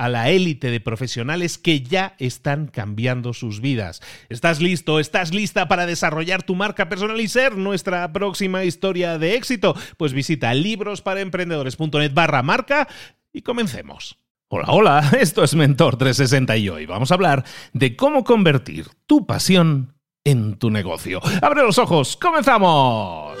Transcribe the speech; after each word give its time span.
a 0.00 0.08
la 0.08 0.30
élite 0.30 0.70
de 0.70 0.80
profesionales 0.80 1.58
que 1.58 1.82
ya 1.82 2.14
están 2.18 2.68
cambiando 2.68 3.34
sus 3.34 3.60
vidas. 3.60 4.00
¿Estás 4.30 4.62
listo? 4.62 4.98
¿Estás 4.98 5.34
lista 5.34 5.68
para 5.68 5.84
desarrollar 5.84 6.42
tu 6.42 6.54
marca 6.54 6.88
personal 6.88 7.20
y 7.20 7.28
ser 7.28 7.58
nuestra 7.58 8.10
próxima 8.10 8.64
historia 8.64 9.18
de 9.18 9.34
éxito? 9.34 9.76
Pues 9.98 10.14
visita 10.14 10.54
librosparaemprendedores.net 10.54 12.14
barra 12.14 12.42
marca 12.42 12.88
y 13.30 13.42
comencemos. 13.42 14.16
Hola, 14.48 14.68
hola, 14.68 15.10
esto 15.20 15.44
es 15.44 15.54
Mentor 15.54 15.98
360 15.98 16.56
y 16.56 16.70
hoy 16.70 16.86
vamos 16.86 17.10
a 17.10 17.14
hablar 17.14 17.44
de 17.74 17.94
cómo 17.94 18.24
convertir 18.24 18.86
tu 19.04 19.26
pasión 19.26 19.96
en 20.24 20.56
tu 20.56 20.70
negocio. 20.70 21.20
¡Abre 21.42 21.62
los 21.62 21.76
ojos! 21.76 22.16
¡Comenzamos! 22.16 23.36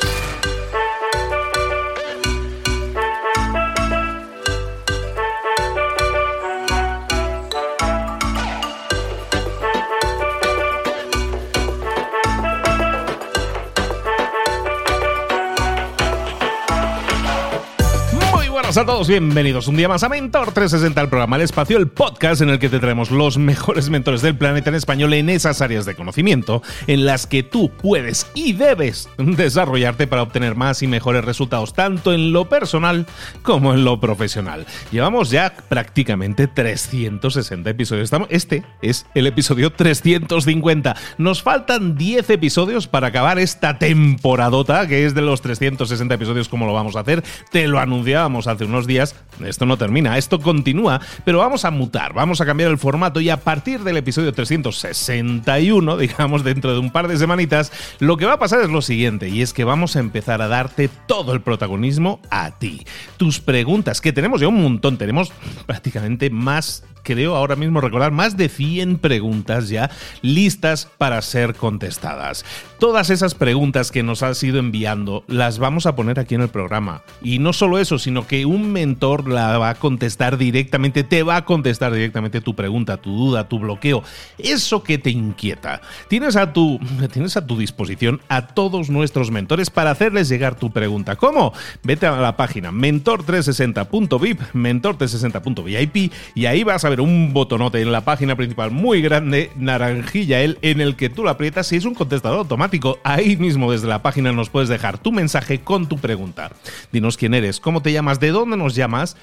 A 18.76 18.86
todos, 18.86 19.08
bienvenidos 19.08 19.66
un 19.66 19.76
día 19.76 19.88
más 19.88 20.04
a 20.04 20.08
Mentor 20.08 20.52
360, 20.52 21.00
el 21.00 21.08
programa 21.08 21.34
El 21.34 21.42
Espacio, 21.42 21.76
el 21.76 21.88
podcast 21.88 22.40
en 22.40 22.50
el 22.50 22.60
que 22.60 22.68
te 22.68 22.78
traemos 22.78 23.10
los 23.10 23.36
mejores 23.36 23.90
mentores 23.90 24.22
del 24.22 24.38
planeta 24.38 24.70
en 24.70 24.76
español 24.76 25.12
en 25.14 25.28
esas 25.28 25.60
áreas 25.60 25.86
de 25.86 25.96
conocimiento 25.96 26.62
en 26.86 27.04
las 27.04 27.26
que 27.26 27.42
tú 27.42 27.70
puedes 27.70 28.28
y 28.32 28.52
debes 28.52 29.08
desarrollarte 29.18 30.06
para 30.06 30.22
obtener 30.22 30.54
más 30.54 30.84
y 30.84 30.86
mejores 30.86 31.24
resultados, 31.24 31.74
tanto 31.74 32.12
en 32.12 32.32
lo 32.32 32.48
personal 32.48 33.06
como 33.42 33.74
en 33.74 33.84
lo 33.84 33.98
profesional. 33.98 34.66
Llevamos 34.92 35.30
ya 35.30 35.52
prácticamente 35.68 36.46
360 36.46 37.70
episodios. 37.70 38.12
Este 38.28 38.62
es 38.82 39.04
el 39.16 39.26
episodio 39.26 39.72
350. 39.72 40.96
Nos 41.18 41.42
faltan 41.42 41.96
10 41.96 42.30
episodios 42.30 42.86
para 42.86 43.08
acabar 43.08 43.40
esta 43.40 43.78
temporadota, 43.78 44.86
que 44.86 45.06
es 45.06 45.14
de 45.14 45.22
los 45.22 45.42
360 45.42 46.14
episodios 46.14 46.48
como 46.48 46.66
lo 46.66 46.72
vamos 46.72 46.94
a 46.94 47.00
hacer. 47.00 47.24
Te 47.50 47.66
lo 47.66 47.80
anunciábamos 47.80 48.46
hace 48.46 48.59
unos 48.64 48.86
días, 48.86 49.14
esto 49.44 49.66
no 49.66 49.76
termina, 49.76 50.18
esto 50.18 50.40
continúa, 50.40 51.00
pero 51.24 51.38
vamos 51.38 51.64
a 51.64 51.70
mutar, 51.70 52.12
vamos 52.12 52.40
a 52.40 52.46
cambiar 52.46 52.70
el 52.70 52.78
formato 52.78 53.20
y 53.20 53.30
a 53.30 53.38
partir 53.38 53.80
del 53.80 53.96
episodio 53.96 54.32
361, 54.32 55.96
digamos 55.98 56.44
dentro 56.44 56.72
de 56.72 56.78
un 56.78 56.90
par 56.90 57.08
de 57.08 57.16
semanitas, 57.16 57.72
lo 57.98 58.16
que 58.16 58.26
va 58.26 58.34
a 58.34 58.38
pasar 58.38 58.60
es 58.60 58.70
lo 58.70 58.82
siguiente, 58.82 59.28
y 59.28 59.42
es 59.42 59.52
que 59.52 59.64
vamos 59.64 59.96
a 59.96 60.00
empezar 60.00 60.42
a 60.42 60.48
darte 60.48 60.88
todo 61.06 61.32
el 61.32 61.40
protagonismo 61.40 62.20
a 62.30 62.52
ti. 62.58 62.84
Tus 63.16 63.40
preguntas, 63.40 64.00
que 64.00 64.12
tenemos 64.12 64.40
ya 64.40 64.48
un 64.48 64.62
montón, 64.62 64.98
tenemos 64.98 65.32
prácticamente 65.66 66.30
más 66.30 66.84
creo 67.02 67.36
ahora 67.36 67.56
mismo 67.56 67.80
recordar 67.80 68.12
más 68.12 68.36
de 68.36 68.48
100 68.48 68.98
preguntas 68.98 69.68
ya 69.68 69.90
listas 70.22 70.88
para 70.98 71.20
ser 71.22 71.54
contestadas. 71.54 72.44
Todas 72.78 73.10
esas 73.10 73.34
preguntas 73.34 73.90
que 73.90 74.02
nos 74.02 74.22
has 74.22 74.42
ido 74.42 74.58
enviando 74.58 75.24
las 75.26 75.58
vamos 75.58 75.86
a 75.86 75.94
poner 75.94 76.18
aquí 76.18 76.34
en 76.34 76.40
el 76.40 76.48
programa. 76.48 77.02
Y 77.22 77.38
no 77.38 77.52
solo 77.52 77.78
eso, 77.78 77.98
sino 77.98 78.26
que 78.26 78.46
un 78.46 78.72
mentor 78.72 79.28
la 79.28 79.58
va 79.58 79.70
a 79.70 79.74
contestar 79.74 80.38
directamente, 80.38 81.04
te 81.04 81.22
va 81.22 81.36
a 81.36 81.44
contestar 81.44 81.92
directamente 81.92 82.40
tu 82.40 82.54
pregunta, 82.54 82.96
tu 82.96 83.16
duda, 83.16 83.48
tu 83.48 83.58
bloqueo, 83.58 84.02
eso 84.38 84.82
que 84.82 84.98
te 84.98 85.10
inquieta. 85.10 85.82
Tienes 86.08 86.36
a 86.36 86.52
tu, 86.52 86.78
tienes 87.12 87.36
a 87.36 87.46
tu 87.46 87.58
disposición 87.58 88.20
a 88.28 88.46
todos 88.48 88.90
nuestros 88.90 89.30
mentores 89.30 89.70
para 89.70 89.90
hacerles 89.90 90.28
llegar 90.28 90.54
tu 90.54 90.70
pregunta. 90.70 91.16
¿Cómo? 91.16 91.52
Vete 91.82 92.06
a 92.06 92.16
la 92.16 92.36
página 92.36 92.72
mentor360.vip, 92.72 94.40
mentor360.vip 94.54 96.12
y 96.34 96.46
ahí 96.46 96.64
vas 96.64 96.84
a 96.84 96.89
ver 96.90 97.00
un 97.00 97.32
botonote 97.32 97.80
en 97.80 97.92
la 97.92 98.02
página 98.02 98.36
principal 98.36 98.70
muy 98.70 99.00
grande, 99.00 99.50
naranjilla 99.56 100.40
él, 100.40 100.58
en 100.60 100.80
el 100.80 100.96
que 100.96 101.08
tú 101.08 101.24
lo 101.24 101.30
aprietas 101.30 101.72
y 101.72 101.76
es 101.76 101.84
un 101.84 101.94
contestador 101.94 102.40
automático. 102.40 102.98
Ahí 103.04 103.36
mismo 103.36 103.72
desde 103.72 103.88
la 103.88 104.02
página 104.02 104.32
nos 104.32 104.50
puedes 104.50 104.68
dejar 104.68 104.98
tu 104.98 105.12
mensaje 105.12 105.60
con 105.60 105.88
tu 105.88 105.98
pregunta. 105.98 106.50
Dinos 106.92 107.16
quién 107.16 107.34
eres, 107.34 107.60
cómo 107.60 107.80
te 107.80 107.92
llamas, 107.92 108.20
de 108.20 108.30
dónde 108.30 108.56
nos 108.56 108.74
llamas. 108.74 109.16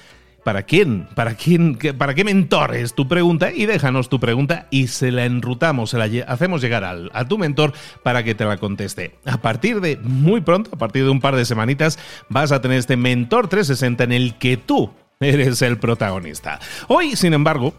¿Para 0.44 0.62
quién? 0.62 1.06
¿Para 1.14 1.34
quién? 1.34 1.76
¿Para 1.98 2.14
qué 2.14 2.24
mentor 2.24 2.74
es 2.74 2.94
tu 2.94 3.06
pregunta? 3.06 3.52
Y 3.52 3.66
déjanos 3.66 4.08
tu 4.08 4.18
pregunta 4.18 4.66
y 4.70 4.86
se 4.86 5.12
la 5.12 5.26
enrutamos, 5.26 5.90
se 5.90 5.98
la 5.98 6.08
hacemos 6.26 6.62
llegar 6.62 6.84
al, 6.84 7.10
a 7.12 7.28
tu 7.28 7.36
mentor 7.36 7.74
para 8.02 8.22
que 8.22 8.34
te 8.34 8.46
la 8.46 8.56
conteste. 8.56 9.14
A 9.26 9.42
partir 9.42 9.80
de 9.82 9.98
muy 10.02 10.40
pronto, 10.40 10.70
a 10.72 10.78
partir 10.78 11.04
de 11.04 11.10
un 11.10 11.20
par 11.20 11.36
de 11.36 11.44
semanitas, 11.44 11.98
vas 12.30 12.50
a 12.50 12.62
tener 12.62 12.78
este 12.78 12.96
mentor 12.96 13.48
360 13.48 14.04
en 14.04 14.12
el 14.12 14.38
que 14.38 14.56
tú 14.56 14.90
eres 15.20 15.62
el 15.62 15.78
protagonista. 15.78 16.60
Hoy, 16.86 17.16
sin 17.16 17.34
embargo, 17.34 17.74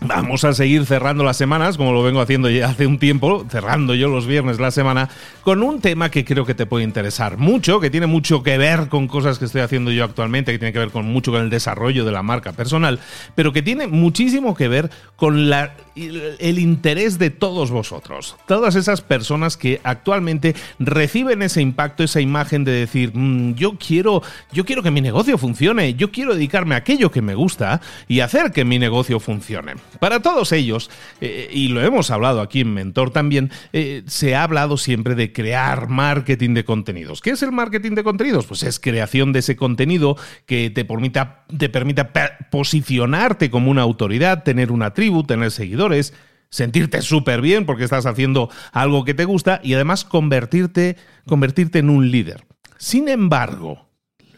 Vamos 0.00 0.44
a 0.44 0.52
seguir 0.52 0.84
cerrando 0.84 1.24
las 1.24 1.38
semanas, 1.38 1.76
como 1.78 1.92
lo 1.92 2.02
vengo 2.02 2.20
haciendo 2.20 2.50
ya 2.50 2.66
hace 2.66 2.86
un 2.86 2.98
tiempo, 2.98 3.46
cerrando 3.50 3.94
yo 3.94 4.08
los 4.08 4.26
viernes 4.26 4.60
la 4.60 4.70
semana, 4.70 5.08
con 5.42 5.62
un 5.62 5.80
tema 5.80 6.10
que 6.10 6.24
creo 6.24 6.44
que 6.44 6.54
te 6.54 6.66
puede 6.66 6.84
interesar 6.84 7.38
mucho, 7.38 7.80
que 7.80 7.90
tiene 7.90 8.06
mucho 8.06 8.42
que 8.42 8.58
ver 8.58 8.88
con 8.88 9.08
cosas 9.08 9.38
que 9.38 9.46
estoy 9.46 9.62
haciendo 9.62 9.90
yo 9.90 10.04
actualmente, 10.04 10.52
que 10.52 10.58
tiene 10.58 10.72
que 10.72 10.78
ver 10.78 10.90
con 10.90 11.06
mucho 11.06 11.32
con 11.32 11.40
el 11.40 11.50
desarrollo 11.50 12.04
de 12.04 12.12
la 12.12 12.22
marca 12.22 12.52
personal, 12.52 13.00
pero 13.34 13.52
que 13.52 13.62
tiene 13.62 13.86
muchísimo 13.86 14.54
que 14.54 14.68
ver 14.68 14.90
con 15.16 15.50
el 15.96 16.58
interés 16.58 17.18
de 17.18 17.30
todos 17.30 17.70
vosotros, 17.70 18.36
todas 18.46 18.74
esas 18.74 19.00
personas 19.00 19.56
que 19.56 19.80
actualmente 19.82 20.54
reciben 20.78 21.40
ese 21.40 21.62
impacto, 21.62 22.04
esa 22.04 22.20
imagen 22.20 22.64
de 22.64 22.72
decir, 22.72 23.12
mm, 23.14 23.54
yo 23.54 23.76
quiero, 23.78 24.22
yo 24.52 24.66
quiero 24.66 24.82
que 24.82 24.90
mi 24.90 25.00
negocio 25.00 25.38
funcione, 25.38 25.94
yo 25.94 26.12
quiero 26.12 26.34
dedicarme 26.34 26.74
a 26.74 26.78
aquello 26.78 27.10
que 27.10 27.22
me 27.22 27.34
gusta 27.34 27.80
y 28.08 28.20
hacer 28.20 28.52
que 28.52 28.64
mi 28.64 28.78
negocio 28.78 29.20
funcione. 29.20 29.74
Para 29.98 30.20
todos 30.20 30.52
ellos, 30.52 30.90
eh, 31.20 31.48
y 31.52 31.68
lo 31.68 31.82
hemos 31.82 32.10
hablado 32.10 32.40
aquí 32.40 32.60
en 32.60 32.74
Mentor 32.74 33.10
también, 33.10 33.50
eh, 33.72 34.02
se 34.06 34.34
ha 34.34 34.42
hablado 34.42 34.76
siempre 34.76 35.14
de 35.14 35.32
crear 35.32 35.88
marketing 35.88 36.54
de 36.54 36.64
contenidos. 36.64 37.20
¿Qué 37.20 37.30
es 37.30 37.42
el 37.42 37.52
marketing 37.52 37.92
de 37.92 38.04
contenidos? 38.04 38.46
Pues 38.46 38.62
es 38.62 38.80
creación 38.80 39.32
de 39.32 39.40
ese 39.40 39.56
contenido 39.56 40.16
que 40.46 40.70
te 40.70 40.84
permita, 40.84 41.44
te 41.56 41.68
permita 41.68 42.12
posicionarte 42.50 43.50
como 43.50 43.70
una 43.70 43.82
autoridad, 43.82 44.42
tener 44.42 44.72
una 44.72 44.94
tribu, 44.94 45.24
tener 45.24 45.50
seguidores 45.50 46.12
sentirte 46.48 47.02
súper 47.02 47.40
bien 47.40 47.66
porque 47.66 47.84
estás 47.84 48.06
haciendo 48.06 48.50
algo 48.72 49.04
que 49.04 49.14
te 49.14 49.24
gusta 49.24 49.60
y 49.62 49.74
además 49.74 50.04
convertirte, 50.04 50.96
convertirte 51.26 51.80
en 51.80 51.90
un 51.90 52.10
líder. 52.10 52.46
Sin 52.78 53.08
embargo, 53.08 53.88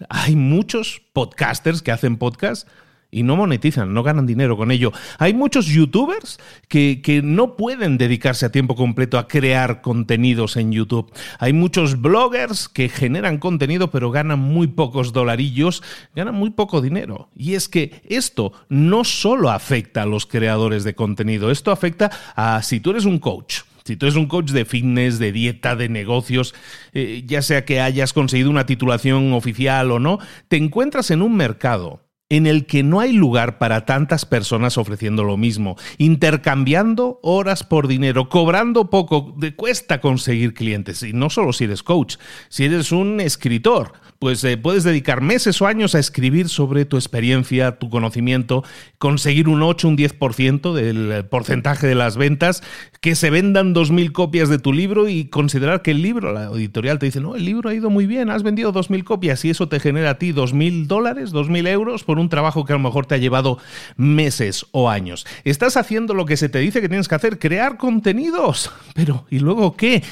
hay 0.09 0.37
muchos 0.37 1.03
podcasters 1.13 1.83
que 1.83 1.93
hacen 1.93 2.17
podcasts 2.17 2.67
y 3.11 3.23
no 3.23 3.37
monetizan, 3.37 3.95
no 3.95 4.03
ganan 4.03 4.27
dinero 4.27 4.57
con 4.57 4.71
ello. 4.71 4.93
Hay 5.19 5.33
muchos 5.33 5.67
youtubers 5.67 6.39
que, 6.69 7.01
que, 7.03 7.23
no 7.23 7.57
pueden 7.57 7.97
dedicarse 7.97 8.45
a 8.45 8.53
tiempo 8.53 8.75
completo 8.75 9.19
a 9.19 9.29
crear 9.29 9.81
contenidos 9.81 10.57
en 10.57 10.73
YouTube. 10.73 11.11
Hay 11.39 11.53
muchos 11.53 12.01
bloggers 12.01 12.69
que 12.69 12.89
generan 12.89 13.39
contenido 13.39 13.91
pero 13.91 14.11
ganan 14.11 14.39
muy 14.39 14.67
pocos 14.67 15.13
dolarillos, 15.13 15.83
ganan 16.15 16.35
muy 16.35 16.51
poco 16.51 16.81
dinero. 16.81 17.31
Y 17.35 17.55
es 17.55 17.69
que 17.69 18.03
esto 18.09 18.53
no 18.69 19.05
solo 19.05 19.51
afecta 19.51 20.03
a 20.03 20.07
los 20.07 20.27
creadores 20.27 20.85
de 20.85 20.95
contenido, 20.95 21.51
esto 21.51 21.71
afecta 21.71 22.11
a 22.37 22.63
si 22.63 22.81
tú 22.81 22.91
eres 22.91 23.05
un 23.05 23.19
coach, 23.19 23.61
si 23.85 23.97
tú 23.97 24.07
eres 24.07 24.17
un 24.17 24.27
coach 24.27 24.51
de 24.51 24.67
fitness, 24.67 25.19
de 25.19 25.33
dieta, 25.33 25.77
de 25.77 25.89
negocios, 25.89 26.55
eh, 26.93 27.23
ya 27.27 27.41
sea 27.41 27.65
que 27.65 27.81
hayas 27.81 28.13
conseguido 28.13 28.51
una 28.51 28.67
titulación 28.67 29.33
oficial 29.33 29.91
o 29.93 29.99
no, 29.99 30.19
te 30.49 30.57
encuentras 30.57 31.11
en 31.11 31.23
un 31.23 31.37
mercado 31.37 32.08
en 32.31 32.47
el 32.47 32.67
que 32.67 32.83
no 32.83 33.01
hay 33.01 33.13
lugar 33.13 33.59
para 33.59 33.87
tantas 33.87 34.27
personas 34.27 34.77
ofreciendo 34.77 35.25
lo 35.25 35.37
mismo, 35.37 35.77
intercambiando 35.97 37.19
horas 37.23 37.65
por 37.65 37.89
dinero, 37.89 38.29
cobrando 38.29 38.91
poco, 38.91 39.35
cuesta 39.57 40.01
conseguir 40.01 40.53
clientes. 40.55 41.03
Y 41.03 41.13
no 41.13 41.31
solo 41.31 41.53
si 41.53 41.65
eres 41.65 41.83
coach, 41.83 42.17
si 42.49 42.65
eres 42.65 42.93
un 42.93 43.21
escritor, 43.21 43.93
pues 44.19 44.43
eh, 44.45 44.57
puedes 44.57 44.85
dedicar 44.85 45.21
meses 45.21 45.61
o 45.63 45.67
años 45.67 45.95
a 45.95 45.99
escribir 45.99 46.49
sobre 46.49 46.85
tu 46.85 46.97
experiencia, 46.97 47.79
tu 47.79 47.89
conocimiento, 47.89 48.65
conseguir 48.99 49.49
un 49.49 49.63
8, 49.63 49.89
un 49.89 49.97
10% 49.97 50.73
del 50.73 51.25
porcentaje 51.27 51.87
de 51.87 51.95
las 51.95 52.17
ventas, 52.17 52.63
que 53.01 53.15
se 53.15 53.31
vendan 53.31 53.75
2.000 53.75 54.13
copias 54.13 54.49
de 54.49 54.59
tu 54.59 54.73
libro 54.73 55.09
y 55.09 55.27
considerar 55.27 55.83
que 55.83 55.93
el 55.93 56.03
libro, 56.03 56.33
la 56.33 56.47
editorial 56.47 56.99
te 56.99 57.07
dice, 57.07 57.21
no, 57.21 57.37
el 57.37 57.45
libro 57.45 57.71
ha 57.71 57.75
ido 57.75 57.91
muy 57.91 58.07
bien, 58.07 58.31
has 58.31 58.43
vendido 58.43 58.73
2.000 58.73 59.05
copias 59.05 59.45
y 59.45 59.51
eso 59.51 59.69
te 59.69 59.79
genera 59.79 60.11
a 60.11 60.19
ti 60.19 60.33
2.000 60.33 60.87
dólares, 60.87 61.33
2.000 61.33 61.69
euros 61.69 62.03
por 62.03 62.19
un 62.19 62.29
trabajo 62.29 62.65
que 62.65 62.73
a 62.73 62.77
lo 62.77 62.83
mejor 62.83 63.07
te 63.07 63.15
ha 63.15 63.19
llevado 63.19 63.59
meses 63.97 64.67
o 64.73 64.91
años. 64.91 65.27
Estás 65.45 65.77
haciendo 65.77 66.15
lo 66.15 66.27
que 66.27 66.37
se 66.37 66.49
te 66.49 66.59
dice 66.59 66.81
que 66.81 66.89
tienes 66.89 67.09
que 67.09 67.15
hacer, 67.15 67.39
crear 67.39 67.77
contenidos. 67.77 68.73
Pero, 68.95 69.27
¿y 69.31 69.39
luego 69.39 69.77
qué? 69.77 70.03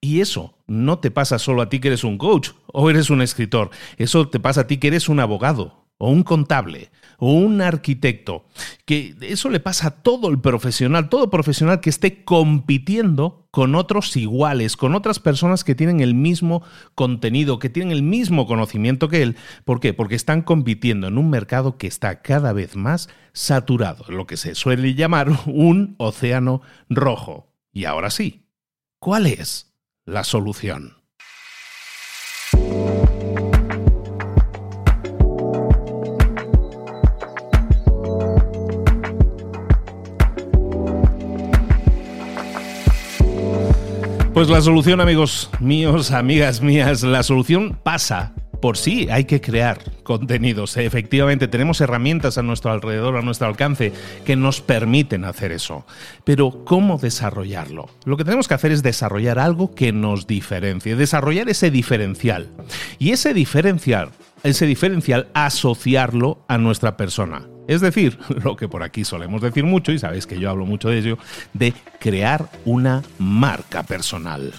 Y 0.00 0.20
eso 0.20 0.54
no 0.66 0.98
te 0.98 1.10
pasa 1.10 1.38
solo 1.38 1.62
a 1.62 1.68
ti 1.68 1.80
que 1.80 1.88
eres 1.88 2.04
un 2.04 2.18
coach 2.18 2.50
o 2.72 2.90
eres 2.90 3.10
un 3.10 3.22
escritor, 3.22 3.70
eso 3.96 4.28
te 4.28 4.40
pasa 4.40 4.62
a 4.62 4.66
ti 4.66 4.78
que 4.78 4.88
eres 4.88 5.08
un 5.08 5.20
abogado 5.20 5.86
o 5.98 6.10
un 6.10 6.22
contable 6.22 6.90
o 7.18 7.32
un 7.32 7.62
arquitecto, 7.62 8.44
que 8.84 9.16
eso 9.22 9.48
le 9.48 9.60
pasa 9.60 9.88
a 9.88 9.90
todo 10.02 10.28
el 10.28 10.38
profesional, 10.38 11.08
todo 11.08 11.30
profesional 11.30 11.80
que 11.80 11.88
esté 11.88 12.24
compitiendo 12.24 13.48
con 13.50 13.74
otros 13.74 14.14
iguales, 14.18 14.76
con 14.76 14.94
otras 14.94 15.18
personas 15.18 15.64
que 15.64 15.74
tienen 15.74 16.00
el 16.00 16.14
mismo 16.14 16.62
contenido, 16.94 17.58
que 17.58 17.70
tienen 17.70 17.92
el 17.92 18.02
mismo 18.02 18.46
conocimiento 18.46 19.08
que 19.08 19.22
él. 19.22 19.36
¿Por 19.64 19.80
qué? 19.80 19.94
Porque 19.94 20.14
están 20.14 20.42
compitiendo 20.42 21.06
en 21.06 21.16
un 21.16 21.30
mercado 21.30 21.78
que 21.78 21.86
está 21.86 22.20
cada 22.20 22.52
vez 22.52 22.76
más 22.76 23.08
saturado, 23.32 24.04
lo 24.08 24.26
que 24.26 24.36
se 24.36 24.54
suele 24.54 24.94
llamar 24.94 25.30
un 25.46 25.94
océano 25.96 26.60
rojo. 26.90 27.50
Y 27.72 27.86
ahora 27.86 28.10
sí, 28.10 28.42
¿cuál 28.98 29.24
es 29.26 29.74
la 30.06 30.22
solución? 30.22 30.94
Pues 44.32 44.48
la 44.48 44.60
solución, 44.60 45.00
amigos 45.00 45.50
míos, 45.60 46.12
amigas 46.12 46.60
mías, 46.60 47.02
la 47.02 47.22
solución 47.22 47.78
pasa 47.82 48.32
por 48.60 48.76
sí, 48.76 49.08
hay 49.10 49.24
que 49.24 49.40
crear 49.40 49.78
contenidos. 50.02 50.76
Efectivamente, 50.76 51.48
tenemos 51.48 51.80
herramientas 51.80 52.38
a 52.38 52.42
nuestro 52.42 52.72
alrededor, 52.72 53.16
a 53.16 53.22
nuestro 53.22 53.46
alcance, 53.46 53.92
que 54.24 54.36
nos 54.36 54.60
permiten 54.60 55.24
hacer 55.24 55.52
eso. 55.52 55.86
Pero, 56.24 56.64
¿cómo 56.64 56.98
desarrollarlo? 56.98 57.88
Lo 58.04 58.16
que 58.16 58.24
tenemos 58.24 58.48
que 58.48 58.54
hacer 58.54 58.72
es 58.72 58.82
desarrollar 58.82 59.38
algo 59.38 59.74
que 59.74 59.92
nos 59.92 60.26
diferencie, 60.26 60.96
desarrollar 60.96 61.48
ese 61.48 61.70
diferencial. 61.70 62.48
Y 62.98 63.10
ese 63.10 63.34
diferencial, 63.34 64.10
ese 64.42 64.66
diferencial, 64.66 65.28
asociarlo 65.34 66.44
a 66.48 66.58
nuestra 66.58 66.96
persona. 66.96 67.46
Es 67.68 67.80
decir, 67.80 68.18
lo 68.44 68.56
que 68.56 68.68
por 68.68 68.82
aquí 68.82 69.04
solemos 69.04 69.42
decir 69.42 69.64
mucho, 69.64 69.92
y 69.92 69.98
sabéis 69.98 70.26
que 70.26 70.38
yo 70.38 70.50
hablo 70.50 70.66
mucho 70.66 70.88
de 70.88 70.98
ello, 70.98 71.18
de 71.52 71.74
crear 71.98 72.48
una 72.64 73.02
marca 73.18 73.82
personal. 73.82 74.52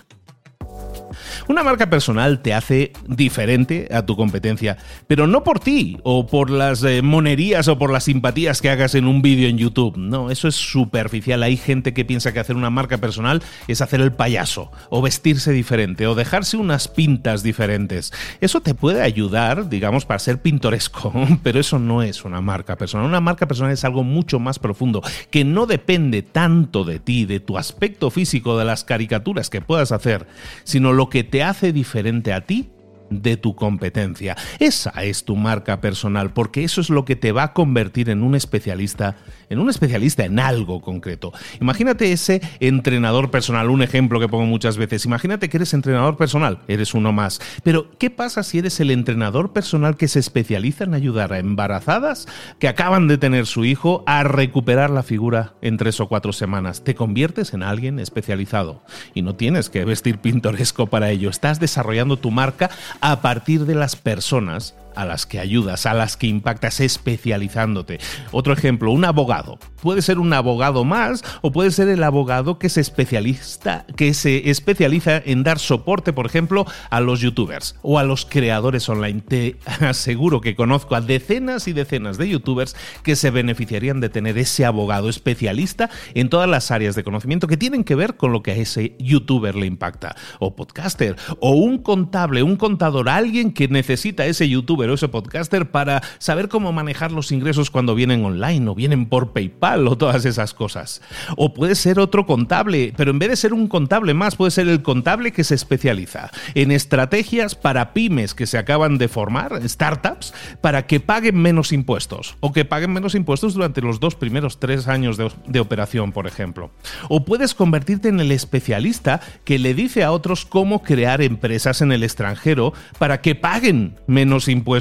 Una 1.48 1.64
marca 1.64 1.90
personal 1.90 2.42
te 2.42 2.54
hace 2.54 2.92
diferente 3.08 3.88
a 3.92 4.06
tu 4.06 4.18
competencia, 4.18 4.76
pero 5.08 5.28
no 5.28 5.46
por 5.46 5.62
ti 5.62 5.98
o 6.04 6.28
por 6.28 6.50
las 6.50 6.84
eh, 6.84 7.02
monerías 7.02 7.70
o 7.70 7.78
por 7.78 7.90
las 7.90 8.04
simpatías 8.04 8.62
que 8.62 8.70
hagas 8.70 8.96
en 8.96 9.08
un 9.08 9.22
vídeo 9.22 9.48
en 9.48 9.58
YouTube. 9.58 9.96
No, 9.96 10.30
eso 10.30 10.50
es 10.50 10.56
superficial. 10.56 11.44
Hay 11.44 11.56
gente 11.56 11.94
que 11.94 12.04
piensa 12.04 12.34
que 12.34 12.42
hacer 12.42 12.58
una 12.58 12.70
marca 12.70 12.98
personal 12.98 13.42
es 13.70 13.80
hacer 13.80 14.02
el 14.02 14.12
payaso 14.12 14.72
o 14.90 15.02
vestirse 15.02 15.54
diferente 15.54 16.06
o 16.06 16.16
dejarse 16.16 16.58
unas 16.58 16.90
pintas 16.90 17.44
diferentes. 17.44 18.12
Eso 18.42 18.60
te 18.60 18.74
puede 18.74 19.02
ayudar, 19.02 19.70
digamos, 19.70 20.06
para 20.06 20.20
ser 20.20 20.42
pintoresco, 20.42 21.14
pero 21.44 21.62
eso 21.62 21.80
no 21.80 22.04
es 22.04 22.26
una 22.26 22.42
marca 22.42 22.76
personal. 22.76 23.08
Una 23.08 23.22
marca 23.22 23.48
personal 23.48 23.72
es 23.72 23.86
algo 23.86 24.04
mucho 24.04 24.40
más 24.40 24.60
profundo, 24.60 25.02
que 25.32 25.46
no 25.46 25.66
depende 25.66 26.24
tanto 26.24 26.84
de 26.84 27.00
ti, 27.00 27.26
de 27.26 27.40
tu 27.40 27.58
aspecto 27.58 28.12
físico, 28.12 28.58
de 28.58 28.66
las 28.66 28.84
caricaturas 28.84 29.50
que 29.50 29.62
puedas 29.62 29.94
hacer, 29.94 30.28
sino 30.66 30.92
lo 30.92 31.08
que 31.08 31.24
te 31.24 31.37
hace 31.44 31.74
diferente 31.74 32.34
a 32.34 32.42
ti 32.42 32.70
de 33.10 33.38
tu 33.38 33.56
competencia. 33.56 34.36
Esa 34.60 34.90
es 35.04 35.24
tu 35.24 35.36
marca 35.36 35.82
personal, 35.82 36.34
porque 36.34 36.64
eso 36.64 36.82
es 36.82 36.90
lo 36.90 37.06
que 37.06 37.16
te 37.16 37.32
va 37.32 37.44
a 37.44 37.54
convertir 37.54 38.10
en 38.10 38.24
un 38.24 38.36
especialista, 38.36 39.16
en 39.50 39.60
un 39.60 39.70
especialista 39.70 40.26
en 40.26 40.40
algo 40.40 40.82
concreto. 40.82 41.34
Imagínate 41.62 42.12
ese 42.12 42.42
entrenador 42.60 43.32
personal, 43.32 43.70
un 43.70 43.82
ejemplo 43.82 44.20
que 44.20 44.28
pongo 44.28 44.46
muchas 44.46 44.78
veces. 44.78 45.06
Imagínate 45.06 45.50
que 45.50 45.58
eres 45.58 45.74
entrenador 45.74 46.18
personal, 46.18 46.60
eres 46.68 46.94
uno 46.94 47.12
más. 47.14 47.40
Pero, 47.64 47.92
¿qué 47.98 48.10
pasa 48.10 48.44
si 48.44 48.60
eres 48.60 48.80
el 48.80 48.92
entrenador 48.92 49.54
personal 49.54 49.98
que 49.98 50.08
se 50.08 50.20
especializa 50.20 50.84
en 50.84 50.94
ayudar 50.94 51.34
a 51.34 51.40
embarazadas 51.40 52.28
que 52.60 52.68
acaban 52.68 53.08
de 53.08 53.18
tener 53.18 53.46
su 53.46 53.66
hijo 53.66 54.04
a 54.06 54.24
recuperar 54.24 54.90
la 54.90 55.04
figura 55.04 55.54
en 55.62 55.78
tres 55.78 56.00
o 56.00 56.08
cuatro 56.08 56.34
semanas? 56.34 56.84
Te 56.84 56.96
conviertes 56.96 57.54
en 57.54 57.64
alguien 57.64 58.00
especializado 58.00 58.84
y 59.14 59.22
no 59.22 59.36
tienes 59.36 59.70
que 59.70 59.86
vestir 59.86 60.20
pintoresco 60.20 60.88
para 60.88 61.10
ello. 61.10 61.30
Estás 61.30 61.60
desarrollando 61.60 62.18
tu 62.18 62.32
marca 62.32 62.70
a 63.02 63.22
partir 63.22 63.66
de 63.66 63.76
las 63.76 63.96
personas 63.96 64.76
a 64.98 65.06
las 65.06 65.26
que 65.26 65.40
ayudas, 65.40 65.86
a 65.86 65.94
las 65.94 66.18
que 66.18 66.28
impactas, 66.28 66.80
especializándote. 66.80 68.00
Otro 68.32 68.54
ejemplo, 68.54 68.92
un 68.92 69.06
abogado. 69.06 69.60
Puede 69.82 70.02
ser 70.02 70.18
un 70.18 70.34
abogado 70.34 70.84
más 70.84 71.24
o 71.42 71.52
puede 71.52 71.70
ser 71.70 71.88
el 71.88 72.04
abogado 72.04 72.58
que 72.58 72.68
se 72.68 72.82
especializa, 72.82 73.86
que 73.96 74.16
se 74.16 74.50
especializa 74.50 75.22
en 75.24 75.44
dar 75.44 75.60
soporte, 75.60 76.14
por 76.14 76.26
ejemplo, 76.26 76.66
a 76.90 77.00
los 77.00 77.22
youtubers 77.22 77.76
o 77.84 78.00
a 78.00 78.04
los 78.04 78.26
creadores 78.26 78.90
online. 78.90 79.22
Te 79.22 79.58
aseguro 79.82 80.42
que 80.42 80.56
conozco 80.56 80.96
a 80.96 81.02
decenas 81.02 81.68
y 81.68 81.74
decenas 81.74 82.18
de 82.18 82.30
youtubers 82.30 82.76
que 83.04 83.16
se 83.16 83.30
beneficiarían 83.30 84.02
de 84.02 84.10
tener 84.10 84.38
ese 84.38 84.66
abogado 84.66 85.10
especialista 85.10 85.92
en 86.16 86.30
todas 86.30 86.50
las 86.50 86.72
áreas 86.72 86.96
de 86.96 87.04
conocimiento 87.04 87.48
que 87.48 87.58
tienen 87.58 87.84
que 87.84 87.96
ver 87.96 88.18
con 88.18 88.32
lo 88.32 88.42
que 88.42 88.52
a 88.52 88.56
ese 88.56 88.96
youtuber 88.98 89.56
le 89.56 89.68
impacta. 89.68 90.16
O 90.40 90.56
podcaster, 90.56 91.16
o 91.40 91.52
un 91.52 91.78
contable, 91.78 92.42
un 92.42 92.56
contador, 92.56 93.10
alguien 93.10 93.52
que 93.52 93.68
necesita 93.68 94.26
ese 94.26 94.50
youtuber 94.50 94.87
ese 94.94 95.08
podcaster 95.08 95.72
para 95.72 96.02
saber 96.20 96.50
cómo 96.50 96.72
manejar 96.72 97.12
los 97.12 97.32
ingresos 97.32 97.72
cuando 97.72 97.96
vienen 97.96 98.24
online 98.24 98.70
o 98.70 98.76
vienen 98.76 99.08
por 99.08 99.34
PayPal 99.34 99.88
o 99.88 99.98
todas 99.98 100.26
esas 100.26 100.54
cosas. 100.54 101.02
O 101.36 101.54
puede 101.54 101.76
ser 101.76 102.00
otro 102.00 102.26
contable, 102.26 102.94
pero 102.96 103.12
en 103.12 103.20
vez 103.20 103.30
de 103.30 103.36
ser 103.36 103.54
un 103.54 103.68
contable 103.68 104.14
más, 104.14 104.36
puede 104.36 104.52
ser 104.52 104.68
el 104.68 104.82
contable 104.82 105.32
que 105.32 105.44
se 105.44 105.56
especializa 105.56 106.32
en 106.56 106.72
estrategias 106.72 107.56
para 107.56 107.94
pymes 107.94 108.34
que 108.34 108.48
se 108.48 108.58
acaban 108.58 108.98
de 108.98 109.08
formar, 109.08 109.68
startups, 109.68 110.34
para 110.62 110.88
que 110.88 111.00
paguen 111.00 111.38
menos 111.38 111.72
impuestos 111.72 112.36
o 112.40 112.54
que 112.54 112.66
paguen 112.66 112.94
menos 112.94 113.16
impuestos 113.16 113.54
durante 113.54 113.82
los 113.82 114.00
dos 114.00 114.16
primeros 114.16 114.60
tres 114.60 114.88
años 114.88 115.18
de, 115.18 115.32
de 115.48 115.60
operación, 115.60 116.12
por 116.12 116.28
ejemplo. 116.28 116.72
O 117.10 117.26
puedes 117.26 117.54
convertirte 117.54 118.10
en 118.10 118.20
el 118.20 118.32
especialista 118.32 119.22
que 119.44 119.60
le 119.60 119.74
dice 119.74 120.04
a 120.04 120.12
otros 120.12 120.46
cómo 120.46 120.84
crear 120.84 121.22
empresas 121.22 121.82
en 121.82 121.92
el 121.92 122.04
extranjero 122.04 122.74
para 123.00 123.22
que 123.22 123.36
paguen 123.36 123.96
menos 124.08 124.48
impuestos 124.48 124.77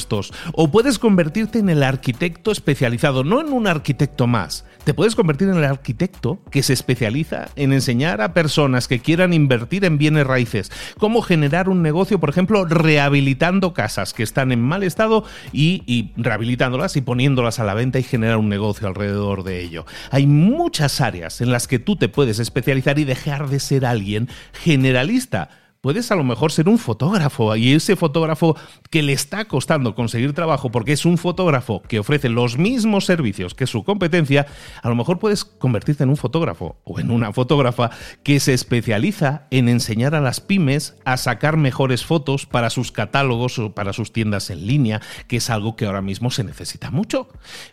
O 0.53 0.71
puedes 0.71 0.99
convertirte 0.99 1.59
en 1.59 1.69
el 1.69 1.83
arquitecto 1.83 2.51
especializado, 2.51 3.25
no 3.25 3.41
en 3.41 3.53
un 3.53 3.67
arquitecto 3.67 4.27
más. 4.27 4.65
Te 4.85 4.95
puedes 4.95 5.17
convertir 5.17 5.49
en 5.49 5.57
el 5.57 5.65
arquitecto 5.65 6.41
que 6.51 6.63
se 6.63 6.73
especializa 6.73 7.49
en 7.57 7.73
enseñar 7.73 8.21
a 8.21 8.35
personas 8.35 8.89
que 8.89 9.01
quieran 9.01 9.33
invertir 9.33 9.85
en 9.85 9.99
bienes 9.99 10.27
raíces 10.27 10.71
cómo 10.99 11.23
generar 11.23 11.69
un 11.69 11.83
negocio, 11.83 12.21
por 12.21 12.31
ejemplo, 12.31 12.65
rehabilitando 12.65 13.75
casas 13.75 14.13
que 14.13 14.23
están 14.23 14.53
en 14.53 14.61
mal 14.61 14.83
estado 14.83 15.25
y 15.53 16.13
rehabilitándolas 16.17 16.97
y 16.97 17.01
poniéndolas 17.01 17.59
a 17.59 17.65
la 17.65 17.75
venta 17.75 17.99
y 17.99 18.03
generar 18.03 18.37
un 18.37 18.49
negocio 18.49 18.87
alrededor 18.87 19.43
de 19.43 19.61
ello. 19.61 19.87
Hay 20.11 20.27
muchas 20.27 21.01
áreas 21.01 21.41
en 21.41 21.51
las 21.51 21.67
que 21.67 21.79
tú 21.79 21.97
te 21.97 22.09
puedes 22.09 22.39
especializar 22.39 22.99
y 22.99 23.05
dejar 23.05 23.49
de 23.49 23.61
ser 23.61 23.87
alguien 23.87 24.29
generalista 24.53 25.51
puedes 25.87 26.11
a 26.11 26.17
lo 26.17 26.25
mejor 26.25 26.51
ser 26.51 26.69
un 26.69 26.79
fotógrafo 26.79 27.55
y 27.55 27.73
ese 27.73 27.95
fotógrafo 27.95 28.57
que 28.91 29.05
le 29.05 29.13
está 29.13 29.45
costando 29.45 29.95
conseguir 29.95 30.33
trabajo 30.33 30.73
porque 30.73 30.91
es 30.91 31.07
un 31.07 31.17
fotógrafo 31.17 31.81
que 31.83 32.01
ofrece 32.01 32.29
los 32.29 32.59
mismos 32.59 33.05
servicios 33.05 33.55
que 33.55 33.69
su 33.69 33.85
competencia, 33.85 34.49
a 34.83 34.89
lo 34.89 34.97
mejor 34.97 35.21
puedes 35.21 35.45
convertirte 35.45 36.03
en 36.03 36.09
un 36.11 36.17
fotógrafo 36.17 36.75
o 36.83 36.99
en 36.99 37.13
una 37.13 37.33
fotógrafa 37.33 37.91
que 38.25 38.41
se 38.41 38.53
especializa 38.53 39.47
en 39.53 39.69
enseñar 39.69 40.17
a 40.17 40.21
las 40.21 40.41
pymes 40.41 40.97
a 41.05 41.17
sacar 41.19 41.57
mejores 41.57 42.05
fotos 42.05 42.47
para 42.47 42.69
sus 42.71 42.91
catálogos 42.91 43.57
o 43.61 43.73
para 43.73 43.93
sus 43.93 44.13
tiendas 44.13 44.51
en 44.51 44.67
línea, 44.67 45.01
que 45.29 45.37
es 45.37 45.51
algo 45.51 45.77
que 45.77 45.87
ahora 45.87 46.03
mismo 46.03 46.33
se 46.33 46.43
necesita 46.43 46.91
mucho. 46.91 47.29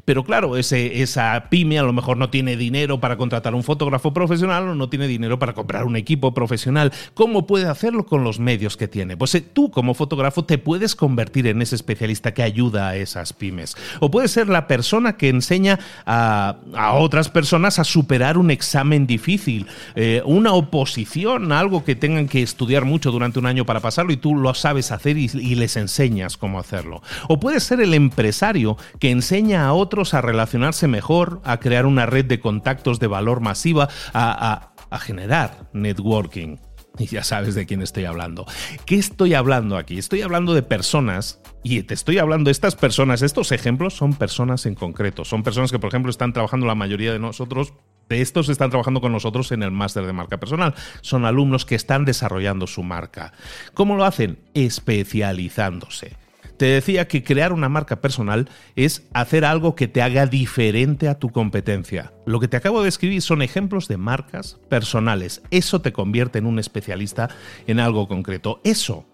Pero 0.05 0.23
claro, 0.23 0.55
ese, 0.55 1.01
esa 1.01 1.47
pyme 1.49 1.79
a 1.79 1.83
lo 1.83 1.93
mejor 1.93 2.17
no 2.17 2.29
tiene 2.29 2.57
dinero 2.57 2.99
para 2.99 3.17
contratar 3.17 3.55
un 3.55 3.63
fotógrafo 3.63 4.13
profesional 4.13 4.67
o 4.67 4.75
no 4.75 4.87
tiene 4.87 5.07
dinero 5.07 5.39
para 5.39 5.53
comprar 5.53 5.85
un 5.85 5.95
equipo 5.95 6.35
profesional. 6.35 6.93
¿Cómo 7.15 7.47
puede 7.47 7.67
hacerlo? 7.67 8.02
Con 8.05 8.23
los 8.23 8.39
medios 8.39 8.77
que 8.77 8.87
tiene. 8.87 9.17
Pues 9.17 9.35
eh, 9.35 9.41
tú 9.41 9.71
como 9.71 9.93
fotógrafo 9.93 10.45
te 10.45 10.57
puedes 10.57 10.95
convertir 10.95 11.47
en 11.47 11.61
ese 11.61 11.75
especialista 11.75 12.33
que 12.33 12.43
ayuda 12.43 12.89
a 12.89 12.95
esas 12.95 13.33
pymes. 13.33 13.75
O 13.99 14.11
puedes 14.11 14.31
ser 14.31 14.49
la 14.49 14.67
persona 14.67 15.17
que 15.17 15.29
enseña 15.29 15.79
a, 16.05 16.57
otras 16.95 17.29
personas 17.29 17.79
a 17.79 17.83
superar 17.83 18.37
un 18.37 18.51
examen 18.51 19.07
difícil, 19.07 19.67
eh, 19.95 20.21
una 20.25 20.53
oposición, 20.53 21.51
algo 21.51 21.83
que 21.83 21.95
tengan 21.95 22.27
que 22.27 22.41
estudiar 22.41 22.85
mucho 22.85 23.11
durante 23.11 23.39
un 23.39 23.45
año 23.45 23.65
para 23.65 23.79
pasarlo 23.79 24.13
y 24.13 24.17
tú 24.17 24.35
lo 24.35 24.53
sabes 24.53 24.91
hacer 24.91 25.17
y, 25.17 25.27
les 25.53 25.77
enseñas 25.77 26.37
cómo 26.37 26.59
hacerlo. 26.59 27.01
O 27.27 27.39
puedes 27.39 27.63
ser 27.63 27.79
el 27.79 27.93
empresario 27.93 28.77
que 28.99 29.11
enseña 29.11 29.65
a 29.65 29.73
otros 29.73 30.13
a 30.13 30.21
relacionarse 30.21 30.87
mejor, 30.87 31.41
a 31.43 31.59
crear 31.59 31.85
una 31.85 32.05
red 32.05 32.25
de 32.25 32.39
contactos 32.39 32.99
de 32.99 33.07
valor 33.07 33.39
masiva, 33.39 33.87
a 34.13 34.99
generar 34.99 35.69
networking. 35.73 36.57
Y 36.99 37.07
ya 37.07 37.23
sabes 37.23 37.55
de 37.55 37.65
quién 37.65 37.81
estoy 37.81 38.05
hablando. 38.05 38.45
¿Qué 38.85 38.95
estoy 38.95 39.33
hablando 39.33 39.77
aquí? 39.77 39.97
Estoy 39.97 40.21
hablando 40.21 40.53
de 40.53 40.61
personas 40.61 41.41
y 41.63 41.81
te 41.83 41.95
estoy 41.95 42.19
hablando, 42.19 42.51
estas 42.51 42.75
personas, 42.75 43.21
estos 43.21 43.51
ejemplos 43.51 43.95
son 43.95 44.13
personas 44.13 44.65
en 44.65 44.75
concreto. 44.75 45.25
Son 45.25 45.41
personas 45.41 45.71
que, 45.71 45.79
por 45.79 45.87
ejemplo, 45.87 46.11
están 46.11 46.33
trabajando 46.33 46.67
la 46.67 46.75
mayoría 46.75 47.11
de 47.11 47.19
nosotros, 47.19 47.73
de 48.09 48.21
estos 48.21 48.49
están 48.49 48.69
trabajando 48.69 49.01
con 49.01 49.11
nosotros 49.11 49.51
en 49.51 49.63
el 49.63 49.71
máster 49.71 50.05
de 50.05 50.13
marca 50.13 50.39
personal. 50.39 50.75
Son 51.01 51.25
alumnos 51.25 51.65
que 51.65 51.75
están 51.75 52.05
desarrollando 52.05 52.67
su 52.67 52.83
marca. 52.83 53.33
¿Cómo 53.73 53.95
lo 53.95 54.05
hacen? 54.05 54.39
Especializándose. 54.53 56.22
Te 56.57 56.65
decía 56.65 57.07
que 57.07 57.23
crear 57.23 57.51
una 57.51 57.69
marca 57.69 57.99
personal 58.01 58.49
es 58.75 59.07
hacer 59.13 59.43
algo 59.45 59.75
que 59.75 59.87
te 59.87 60.01
haga 60.01 60.27
diferente 60.27 61.07
a 61.07 61.17
tu 61.17 61.29
competencia. 61.29 62.13
Lo 62.25 62.39
que 62.39 62.47
te 62.47 62.57
acabo 62.57 62.83
de 62.83 62.89
escribir 62.89 63.21
son 63.21 63.41
ejemplos 63.41 63.87
de 63.87 63.97
marcas 63.97 64.59
personales. 64.69 65.41
Eso 65.51 65.81
te 65.81 65.93
convierte 65.93 66.39
en 66.39 66.45
un 66.45 66.59
especialista 66.59 67.29
en 67.67 67.79
algo 67.79 68.07
concreto. 68.07 68.61
Eso 68.63 69.05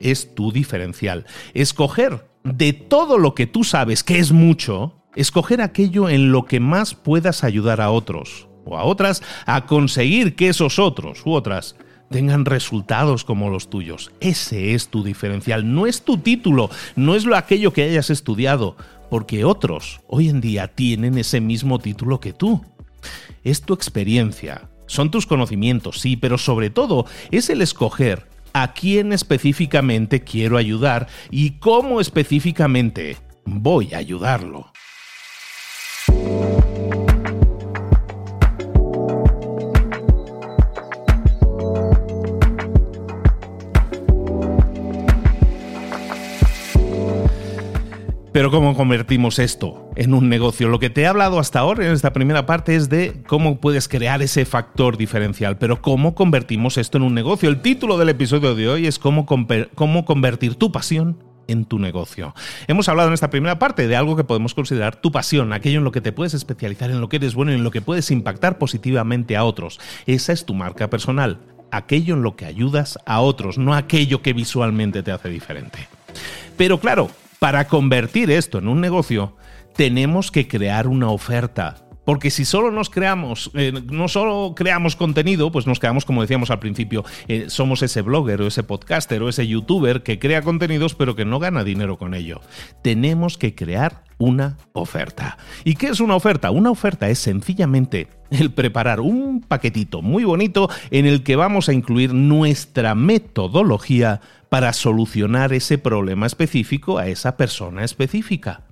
es 0.00 0.34
tu 0.34 0.52
diferencial. 0.52 1.26
Escoger 1.54 2.26
de 2.44 2.72
todo 2.72 3.18
lo 3.18 3.34
que 3.34 3.46
tú 3.46 3.64
sabes, 3.64 4.02
que 4.02 4.18
es 4.18 4.32
mucho, 4.32 5.02
escoger 5.14 5.60
aquello 5.60 6.08
en 6.08 6.32
lo 6.32 6.44
que 6.44 6.60
más 6.60 6.94
puedas 6.94 7.44
ayudar 7.44 7.80
a 7.80 7.90
otros 7.90 8.48
o 8.64 8.76
a 8.78 8.84
otras 8.84 9.22
a 9.46 9.66
conseguir 9.66 10.36
que 10.36 10.48
esos 10.48 10.78
otros 10.78 11.24
u 11.24 11.32
otras 11.32 11.76
tengan 12.10 12.44
resultados 12.44 13.24
como 13.24 13.50
los 13.50 13.70
tuyos. 13.70 14.10
Ese 14.20 14.74
es 14.74 14.88
tu 14.88 15.02
diferencial, 15.02 15.74
no 15.74 15.86
es 15.86 16.02
tu 16.02 16.18
título, 16.18 16.70
no 16.96 17.14
es 17.14 17.24
lo 17.24 17.36
aquello 17.36 17.72
que 17.72 17.84
hayas 17.84 18.10
estudiado, 18.10 18.76
porque 19.10 19.44
otros 19.44 20.00
hoy 20.06 20.28
en 20.28 20.40
día 20.40 20.68
tienen 20.68 21.18
ese 21.18 21.40
mismo 21.40 21.78
título 21.78 22.20
que 22.20 22.32
tú. 22.32 22.64
Es 23.44 23.62
tu 23.62 23.74
experiencia, 23.74 24.68
son 24.86 25.10
tus 25.10 25.26
conocimientos, 25.26 26.00
sí, 26.00 26.16
pero 26.16 26.38
sobre 26.38 26.70
todo 26.70 27.06
es 27.30 27.50
el 27.50 27.62
escoger 27.62 28.26
a 28.52 28.72
quién 28.72 29.12
específicamente 29.12 30.22
quiero 30.22 30.56
ayudar 30.56 31.08
y 31.30 31.52
cómo 31.52 32.00
específicamente 32.00 33.16
voy 33.44 33.94
a 33.94 33.98
ayudarlo. 33.98 34.72
Pero 48.38 48.52
¿cómo 48.52 48.76
convertimos 48.76 49.40
esto 49.40 49.90
en 49.96 50.14
un 50.14 50.28
negocio? 50.28 50.68
Lo 50.68 50.78
que 50.78 50.90
te 50.90 51.00
he 51.00 51.06
hablado 51.08 51.40
hasta 51.40 51.58
ahora 51.58 51.84
en 51.84 51.92
esta 51.92 52.12
primera 52.12 52.46
parte 52.46 52.76
es 52.76 52.88
de 52.88 53.24
cómo 53.26 53.58
puedes 53.58 53.88
crear 53.88 54.22
ese 54.22 54.44
factor 54.44 54.96
diferencial, 54.96 55.58
pero 55.58 55.82
¿cómo 55.82 56.14
convertimos 56.14 56.78
esto 56.78 56.98
en 56.98 57.02
un 57.02 57.14
negocio? 57.14 57.48
El 57.48 57.62
título 57.62 57.98
del 57.98 58.10
episodio 58.10 58.54
de 58.54 58.68
hoy 58.68 58.86
es 58.86 59.00
cómo, 59.00 59.26
cómo 59.74 60.04
convertir 60.04 60.54
tu 60.54 60.70
pasión 60.70 61.20
en 61.48 61.64
tu 61.64 61.80
negocio. 61.80 62.32
Hemos 62.68 62.88
hablado 62.88 63.08
en 63.08 63.14
esta 63.14 63.28
primera 63.28 63.58
parte 63.58 63.88
de 63.88 63.96
algo 63.96 64.14
que 64.14 64.22
podemos 64.22 64.54
considerar 64.54 64.94
tu 64.94 65.10
pasión, 65.10 65.52
aquello 65.52 65.78
en 65.78 65.84
lo 65.84 65.90
que 65.90 66.00
te 66.00 66.12
puedes 66.12 66.34
especializar, 66.34 66.92
en 66.92 67.00
lo 67.00 67.08
que 67.08 67.16
eres 67.16 67.34
bueno 67.34 67.50
y 67.50 67.56
en 67.56 67.64
lo 67.64 67.72
que 67.72 67.82
puedes 67.82 68.08
impactar 68.12 68.56
positivamente 68.58 69.36
a 69.36 69.42
otros. 69.42 69.80
Esa 70.06 70.32
es 70.32 70.46
tu 70.46 70.54
marca 70.54 70.88
personal, 70.88 71.40
aquello 71.72 72.14
en 72.14 72.22
lo 72.22 72.36
que 72.36 72.46
ayudas 72.46 73.00
a 73.04 73.18
otros, 73.18 73.58
no 73.58 73.74
aquello 73.74 74.22
que 74.22 74.32
visualmente 74.32 75.02
te 75.02 75.10
hace 75.10 75.28
diferente. 75.28 75.88
Pero 76.56 76.78
claro, 76.78 77.10
para 77.38 77.68
convertir 77.68 78.30
esto 78.30 78.58
en 78.58 78.68
un 78.68 78.80
negocio, 78.80 79.36
tenemos 79.74 80.30
que 80.30 80.48
crear 80.48 80.88
una 80.88 81.10
oferta. 81.10 81.87
Porque 82.08 82.30
si 82.30 82.46
solo 82.46 82.70
nos 82.70 82.88
creamos, 82.88 83.50
eh, 83.52 83.70
no 83.70 84.08
solo 84.08 84.54
creamos 84.56 84.96
contenido, 84.96 85.52
pues 85.52 85.66
nos 85.66 85.78
quedamos, 85.78 86.06
como 86.06 86.22
decíamos 86.22 86.50
al 86.50 86.58
principio, 86.58 87.04
eh, 87.26 87.50
somos 87.50 87.82
ese 87.82 88.00
blogger 88.00 88.40
o 88.40 88.46
ese 88.46 88.62
podcaster 88.62 89.22
o 89.22 89.28
ese 89.28 89.46
youtuber 89.46 90.02
que 90.02 90.18
crea 90.18 90.40
contenidos 90.40 90.94
pero 90.94 91.14
que 91.14 91.26
no 91.26 91.38
gana 91.38 91.64
dinero 91.64 91.98
con 91.98 92.14
ello. 92.14 92.40
Tenemos 92.82 93.36
que 93.36 93.54
crear 93.54 94.04
una 94.16 94.56
oferta. 94.72 95.36
¿Y 95.64 95.74
qué 95.74 95.88
es 95.88 96.00
una 96.00 96.16
oferta? 96.16 96.50
Una 96.50 96.70
oferta 96.70 97.10
es 97.10 97.18
sencillamente 97.18 98.08
el 98.30 98.52
preparar 98.52 99.00
un 99.00 99.42
paquetito 99.42 100.00
muy 100.00 100.24
bonito 100.24 100.70
en 100.90 101.04
el 101.04 101.22
que 101.22 101.36
vamos 101.36 101.68
a 101.68 101.74
incluir 101.74 102.14
nuestra 102.14 102.94
metodología 102.94 104.22
para 104.48 104.72
solucionar 104.72 105.52
ese 105.52 105.76
problema 105.76 106.24
específico 106.24 106.96
a 106.96 107.08
esa 107.08 107.36
persona 107.36 107.84
específica. 107.84 108.62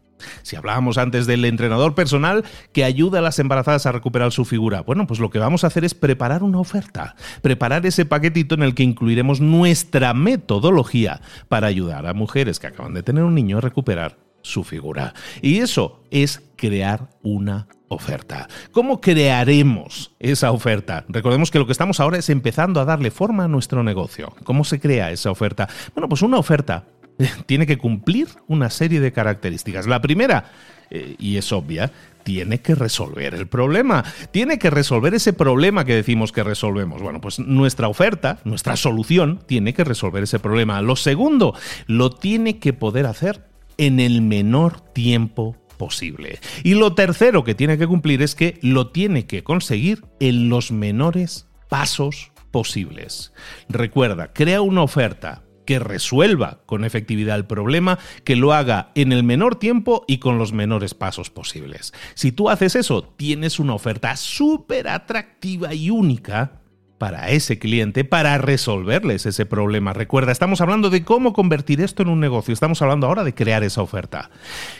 Si 0.42 0.56
hablábamos 0.56 0.98
antes 0.98 1.26
del 1.26 1.44
entrenador 1.44 1.94
personal 1.94 2.44
que 2.72 2.84
ayuda 2.84 3.18
a 3.18 3.22
las 3.22 3.38
embarazadas 3.38 3.86
a 3.86 3.92
recuperar 3.92 4.32
su 4.32 4.44
figura, 4.44 4.82
bueno, 4.82 5.06
pues 5.06 5.20
lo 5.20 5.30
que 5.30 5.38
vamos 5.38 5.64
a 5.64 5.68
hacer 5.68 5.84
es 5.84 5.94
preparar 5.94 6.42
una 6.42 6.58
oferta, 6.58 7.16
preparar 7.42 7.86
ese 7.86 8.04
paquetito 8.04 8.54
en 8.54 8.62
el 8.62 8.74
que 8.74 8.82
incluiremos 8.82 9.40
nuestra 9.40 10.14
metodología 10.14 11.20
para 11.48 11.66
ayudar 11.66 12.06
a 12.06 12.14
mujeres 12.14 12.58
que 12.58 12.68
acaban 12.68 12.94
de 12.94 13.02
tener 13.02 13.24
un 13.24 13.34
niño 13.34 13.58
a 13.58 13.62
recuperar 13.62 14.16
su 14.42 14.64
figura. 14.64 15.12
Y 15.42 15.58
eso 15.58 16.00
es 16.10 16.42
crear 16.56 17.10
una 17.22 17.66
oferta. 17.88 18.48
¿Cómo 18.72 19.00
crearemos 19.00 20.12
esa 20.18 20.50
oferta? 20.52 21.04
Recordemos 21.08 21.50
que 21.50 21.58
lo 21.58 21.66
que 21.66 21.72
estamos 21.72 22.00
ahora 22.00 22.18
es 22.18 22.30
empezando 22.30 22.80
a 22.80 22.84
darle 22.84 23.10
forma 23.10 23.44
a 23.44 23.48
nuestro 23.48 23.82
negocio. 23.82 24.34
¿Cómo 24.44 24.64
se 24.64 24.80
crea 24.80 25.10
esa 25.10 25.30
oferta? 25.30 25.68
Bueno, 25.94 26.08
pues 26.08 26.22
una 26.22 26.38
oferta 26.38 26.84
tiene 27.46 27.66
que 27.66 27.78
cumplir 27.78 28.28
una 28.46 28.70
serie 28.70 29.00
de 29.00 29.12
características. 29.12 29.86
La 29.86 30.00
primera, 30.00 30.52
eh, 30.90 31.16
y 31.18 31.36
es 31.36 31.52
obvia, 31.52 31.92
tiene 32.24 32.60
que 32.60 32.74
resolver 32.74 33.34
el 33.34 33.46
problema. 33.46 34.04
Tiene 34.32 34.58
que 34.58 34.70
resolver 34.70 35.14
ese 35.14 35.32
problema 35.32 35.84
que 35.84 35.94
decimos 35.94 36.32
que 36.32 36.42
resolvemos. 36.42 37.00
Bueno, 37.00 37.20
pues 37.20 37.38
nuestra 37.38 37.88
oferta, 37.88 38.40
nuestra 38.44 38.76
solución, 38.76 39.40
tiene 39.46 39.74
que 39.74 39.84
resolver 39.84 40.24
ese 40.24 40.40
problema. 40.40 40.82
Lo 40.82 40.96
segundo, 40.96 41.54
lo 41.86 42.10
tiene 42.10 42.58
que 42.58 42.72
poder 42.72 43.06
hacer 43.06 43.44
en 43.78 44.00
el 44.00 44.22
menor 44.22 44.80
tiempo 44.80 45.56
posible. 45.76 46.40
Y 46.64 46.74
lo 46.74 46.94
tercero 46.94 47.44
que 47.44 47.54
tiene 47.54 47.78
que 47.78 47.86
cumplir 47.86 48.22
es 48.22 48.34
que 48.34 48.58
lo 48.62 48.88
tiene 48.88 49.26
que 49.26 49.44
conseguir 49.44 50.04
en 50.18 50.48
los 50.48 50.72
menores 50.72 51.46
pasos 51.68 52.32
posibles. 52.50 53.32
Recuerda, 53.68 54.32
crea 54.32 54.62
una 54.62 54.82
oferta 54.82 55.42
que 55.66 55.78
resuelva 55.78 56.60
con 56.64 56.84
efectividad 56.84 57.36
el 57.36 57.44
problema, 57.44 57.98
que 58.24 58.36
lo 58.36 58.54
haga 58.54 58.92
en 58.94 59.12
el 59.12 59.22
menor 59.22 59.56
tiempo 59.56 60.04
y 60.08 60.18
con 60.18 60.38
los 60.38 60.54
menores 60.54 60.94
pasos 60.94 61.28
posibles. 61.28 61.92
Si 62.14 62.32
tú 62.32 62.48
haces 62.48 62.76
eso, 62.76 63.02
tienes 63.16 63.58
una 63.60 63.74
oferta 63.74 64.16
súper 64.16 64.88
atractiva 64.88 65.74
y 65.74 65.90
única 65.90 66.62
para 66.98 67.28
ese 67.28 67.58
cliente, 67.58 68.04
para 68.04 68.38
resolverles 68.38 69.26
ese 69.26 69.44
problema. 69.46 69.92
Recuerda, 69.92 70.32
estamos 70.32 70.60
hablando 70.60 70.90
de 70.90 71.04
cómo 71.04 71.32
convertir 71.32 71.80
esto 71.80 72.02
en 72.02 72.08
un 72.08 72.20
negocio, 72.20 72.54
estamos 72.54 72.80
hablando 72.80 73.06
ahora 73.06 73.24
de 73.24 73.34
crear 73.34 73.62
esa 73.64 73.82
oferta. 73.82 74.30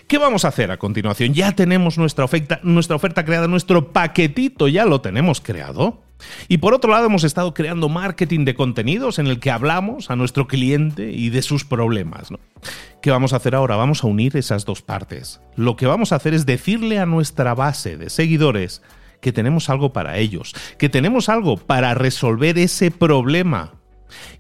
¿Qué 0.07 0.19
vamos 0.19 0.45
a 0.45 0.49
hacer 0.49 0.71
a 0.71 0.79
continuación? 0.79 1.35
Ya 1.35 1.53
tenemos 1.53 1.99
nuestra 1.99 2.25
oferta, 2.25 2.61
nuestra 2.63 2.97
oferta 2.97 3.25
creada, 3.25 3.49
nuestro 3.49 3.93
paquetito 3.93 4.69
ya 4.69 4.87
lo 4.87 5.01
tenemos 5.01 5.41
creado. 5.41 6.06
Y 6.49 6.59
por 6.59 6.75
otro 6.75 6.91
lado 6.91 7.07
hemos 7.07 7.25
estado 7.25 7.55
creando 7.55 7.89
marketing 7.89 8.45
de 8.45 8.55
contenidos 8.55 9.19
en 9.19 9.27
el 9.27 9.41
que 9.41 9.51
hablamos 9.51 10.11
a 10.11 10.17
nuestro 10.17 10.47
cliente 10.47 11.13
y 11.13 11.31
de 11.31 11.43
sus 11.43 11.65
problemas. 11.65 12.29
¿Qué 13.03 13.11
vamos 13.11 13.33
a 13.33 13.37
hacer 13.37 13.55
ahora? 13.55 13.77
Vamos 13.77 14.03
a 14.03 14.07
unir 14.07 14.37
esas 14.37 14.65
dos 14.65 14.83
partes. 14.83 15.41
Lo 15.55 15.77
que 15.77 15.87
vamos 15.87 16.13
a 16.13 16.17
hacer 16.17 16.35
es 16.35 16.47
decirle 16.47 16.99
a 16.99 17.07
nuestra 17.07 17.55
base 17.55 17.97
de 17.97 18.11
seguidores, 18.11 18.83
que 19.21 19.33
tenemos 19.33 19.71
algo 19.71 19.93
para 19.93 20.19
ellos, 20.19 20.55
que 20.79 20.89
tenemos 20.89 21.29
algo 21.29 21.57
para 21.57 21.95
resolver 21.95 22.59
ese 22.59 22.91
problema. 22.91 23.75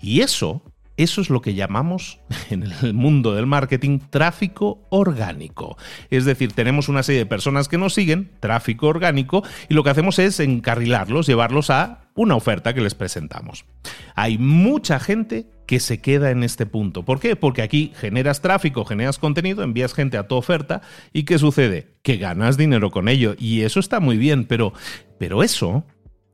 Y 0.00 0.20
eso, 0.20 0.62
eso 0.96 1.20
es 1.20 1.30
lo 1.30 1.42
que 1.42 1.54
llamamos 1.54 2.20
en 2.50 2.64
el 2.64 2.94
mundo 2.94 3.34
del 3.34 3.46
marketing 3.46 3.98
tráfico 4.10 4.86
orgánico. 4.90 5.76
Es 6.10 6.24
decir, 6.24 6.52
tenemos 6.52 6.88
una 6.88 7.02
serie 7.02 7.20
de 7.20 7.26
personas 7.26 7.68
que 7.68 7.78
nos 7.78 7.94
siguen, 7.94 8.30
tráfico 8.40 8.88
orgánico, 8.88 9.42
y 9.68 9.74
lo 9.74 9.84
que 9.84 9.90
hacemos 9.90 10.18
es 10.18 10.40
encarrilarlos, 10.40 11.26
llevarlos 11.26 11.70
a 11.70 12.06
una 12.14 12.34
oferta 12.34 12.74
que 12.74 12.80
les 12.80 12.94
presentamos. 12.94 13.66
Hay 14.14 14.38
mucha 14.38 14.98
gente 14.98 15.46
que 15.66 15.80
se 15.80 16.00
queda 16.00 16.30
en 16.30 16.42
este 16.42 16.64
punto. 16.64 17.04
¿Por 17.04 17.20
qué? 17.20 17.36
Porque 17.36 17.62
aquí 17.62 17.92
generas 17.96 18.40
tráfico, 18.40 18.84
generas 18.84 19.18
contenido, 19.18 19.62
envías 19.62 19.92
gente 19.92 20.16
a 20.16 20.26
tu 20.26 20.36
oferta 20.36 20.80
y 21.12 21.24
¿qué 21.24 21.38
sucede? 21.38 21.94
Que 22.02 22.16
ganas 22.16 22.56
dinero 22.56 22.90
con 22.90 23.08
ello 23.08 23.34
y 23.38 23.62
eso 23.62 23.80
está 23.80 24.00
muy 24.00 24.16
bien, 24.16 24.44
pero, 24.44 24.72
pero 25.18 25.42
eso, 25.42 25.84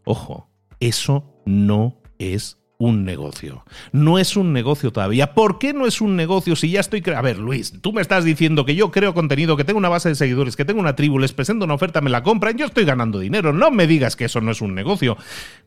ojo, 0.04 0.50
eso 0.80 1.34
no 1.46 2.00
es 2.18 2.61
un 2.82 3.04
negocio. 3.04 3.64
No 3.92 4.18
es 4.18 4.36
un 4.36 4.52
negocio 4.52 4.92
todavía. 4.92 5.34
¿Por 5.34 5.60
qué 5.60 5.72
no 5.72 5.86
es 5.86 6.00
un 6.00 6.16
negocio 6.16 6.56
si 6.56 6.72
ya 6.72 6.80
estoy... 6.80 7.00
A 7.14 7.22
ver, 7.22 7.38
Luis, 7.38 7.80
tú 7.80 7.92
me 7.92 8.02
estás 8.02 8.24
diciendo 8.24 8.64
que 8.64 8.74
yo 8.74 8.90
creo 8.90 9.14
contenido, 9.14 9.56
que 9.56 9.62
tengo 9.62 9.78
una 9.78 9.88
base 9.88 10.08
de 10.08 10.16
seguidores, 10.16 10.56
que 10.56 10.64
tengo 10.64 10.80
una 10.80 10.96
tribu, 10.96 11.20
les 11.20 11.32
presento 11.32 11.64
una 11.64 11.74
oferta, 11.74 12.00
me 12.00 12.10
la 12.10 12.24
compran, 12.24 12.56
yo 12.56 12.66
estoy 12.66 12.84
ganando 12.84 13.20
dinero. 13.20 13.52
No 13.52 13.70
me 13.70 13.86
digas 13.86 14.16
que 14.16 14.24
eso 14.24 14.40
no 14.40 14.50
es 14.50 14.60
un 14.60 14.74
negocio. 14.74 15.16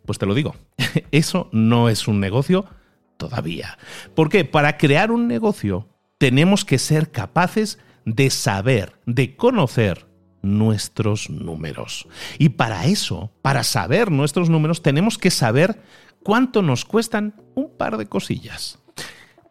Pues 0.05 0.19
te 0.19 0.25
lo 0.25 0.33
digo, 0.33 0.57
eso 1.11 1.47
no 1.53 1.87
es 1.87 2.09
un 2.09 2.19
negocio 2.19 2.65
todavía. 3.15 3.77
¿Por 4.13 4.27
qué? 4.27 4.43
Para 4.43 4.75
crear 4.75 5.09
un 5.09 5.29
negocio 5.29 5.87
tenemos 6.17 6.65
que 6.65 6.79
ser 6.79 7.11
capaces 7.11 7.79
de 8.03 8.29
saber, 8.29 8.99
de 9.05 9.37
conocer 9.37 10.05
nuestros 10.41 11.29
números. 11.29 12.09
Y 12.39 12.49
para 12.49 12.87
eso, 12.87 13.31
para 13.41 13.63
saber 13.63 14.11
nuestros 14.11 14.49
números, 14.49 14.81
tenemos 14.81 15.17
que 15.17 15.31
saber 15.31 15.79
cuánto 16.25 16.63
nos 16.63 16.85
cuestan 16.85 17.35
un 17.53 17.69
par 17.77 17.97
de 17.97 18.07
cosillas. 18.07 18.79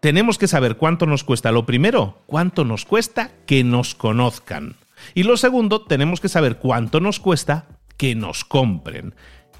Tenemos 0.00 0.38
que 0.38 0.48
saber 0.48 0.76
cuánto 0.76 1.06
nos 1.06 1.22
cuesta. 1.22 1.52
Lo 1.52 1.64
primero, 1.64 2.18
cuánto 2.26 2.64
nos 2.64 2.84
cuesta 2.84 3.30
que 3.46 3.62
nos 3.62 3.94
conozcan. 3.94 4.74
Y 5.14 5.22
lo 5.22 5.36
segundo, 5.36 5.82
tenemos 5.82 6.20
que 6.20 6.28
saber 6.28 6.58
cuánto 6.58 6.98
nos 6.98 7.20
cuesta 7.20 7.68
que 7.96 8.16
nos 8.16 8.44
compren. 8.44 9.14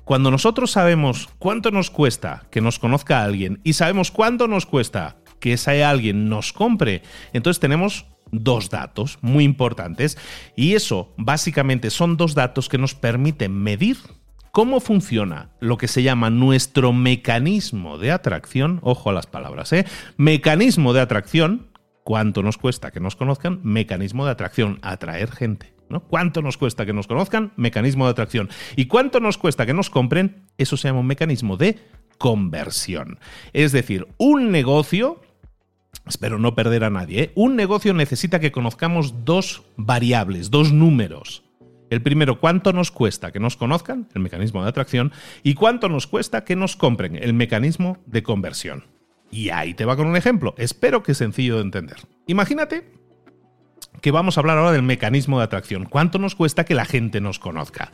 Cuando 0.05 0.33
nosotros 0.33 0.73
sabemos 0.73 1.29
cuánto 1.39 1.71
nos 1.71 1.89
cuesta 1.89 2.49
que 2.51 2.61
nos 2.61 2.81
conozca 2.81 3.23
alguien 3.23 3.61
y 3.63 3.75
sabemos 3.75 4.11
cuánto 4.11 4.49
nos 4.49 4.67
cuesta 4.67 5.17
que 5.39 5.53
ese 5.53 5.85
alguien 5.85 6.29
nos 6.29 6.53
compre, 6.53 7.03
entonces 7.33 7.61
tenemos 7.61 8.07
dos 8.33 8.71
datos 8.71 9.19
muy 9.23 9.45
importantes 9.45 10.19
y 10.57 10.75
eso 10.75 11.15
básicamente 11.17 11.91
son 11.91 12.17
dos 12.17 12.35
datos 12.35 12.69
que 12.69 12.79
nos 12.79 12.97
permiten 12.97 13.53
medir 13.53 13.99
cómo 14.55 14.79
funciona 14.79 15.51
lo 15.59 15.79
que 15.79 15.89
se 15.89 16.05
llama 16.05 16.31
nuestro 16.31 16.93
mecanismo 16.93 17.99
de 17.99 18.13
atracción, 18.13 18.79
ojo 18.83 19.11
a 19.11 19.13
las 19.13 19.27
palabras, 19.27 19.73
¿eh? 19.73 19.85
mecanismo 20.17 20.93
de 20.93 21.01
atracción, 21.01 21.73
cuánto 22.05 22.41
nos 22.41 22.57
cuesta 22.57 22.93
que 22.93 23.01
nos 23.01 23.17
conozcan, 23.17 23.59
mecanismo 23.65 24.25
de 24.25 24.31
atracción, 24.31 24.79
atraer 24.83 25.33
gente. 25.33 25.75
¿Cuánto 26.09 26.41
nos 26.41 26.57
cuesta 26.57 26.87
que 26.87 26.93
nos 26.93 27.09
conozcan? 27.09 27.53
Mecanismo 27.57 28.05
de 28.05 28.13
atracción. 28.13 28.49
¿Y 28.77 28.87
cuánto 28.87 29.21
nos 29.21 29.39
cuesta 29.39 29.67
que 29.67 29.75
nos 29.75 29.91
compren? 29.91 30.45
Eso 30.57 30.77
se 30.77 30.89
llama 30.89 31.01
un 31.01 31.07
mecanismo 31.09 31.57
de 31.57 31.79
conversión. 32.19 33.19
Es 33.53 33.73
decir, 33.73 34.07
un 34.19 34.53
negocio, 34.53 35.21
espero 36.07 36.39
no 36.39 36.55
perder 36.55 36.85
a 36.85 36.91
nadie, 36.91 37.23
¿eh? 37.23 37.33
un 37.35 37.57
negocio 37.57 37.93
necesita 37.93 38.39
que 38.39 38.53
conozcamos 38.53 39.25
dos 39.25 39.65
variables, 39.77 40.51
dos 40.51 40.73
números. 40.73 41.44
El 41.95 42.03
primero, 42.03 42.41
¿cuánto 42.41 42.73
nos 42.73 42.91
cuesta 42.91 43.31
que 43.31 43.39
nos 43.39 43.57
conozcan? 43.57 44.09
El 44.17 44.23
mecanismo 44.23 44.65
de 44.65 44.69
atracción. 44.69 45.13
¿Y 45.45 45.55
cuánto 45.55 45.89
nos 45.89 46.09
cuesta 46.09 46.43
que 46.43 46.57
nos 46.57 46.75
compren? 46.75 47.15
El 47.15 47.35
mecanismo 47.35 47.99
de 48.07 48.25
conversión. 48.25 48.83
Y 49.31 49.51
ahí 49.51 49.75
te 49.75 49.85
va 49.85 49.95
con 49.95 50.09
un 50.09 50.17
ejemplo. 50.17 50.57
Espero 50.59 51.05
que 51.05 51.15
sencillo 51.15 51.55
de 51.55 51.63
entender. 51.63 51.99
Imagínate 52.27 52.91
que 54.01 54.11
vamos 54.11 54.37
a 54.37 54.41
hablar 54.41 54.59
ahora 54.59 54.73
del 54.73 54.83
mecanismo 54.83 55.39
de 55.39 55.45
atracción. 55.45 55.85
¿Cuánto 55.85 56.19
nos 56.19 56.35
cuesta 56.35 56.65
que 56.65 56.75
la 56.75 56.85
gente 56.85 57.21
nos 57.21 57.39
conozca? 57.39 57.93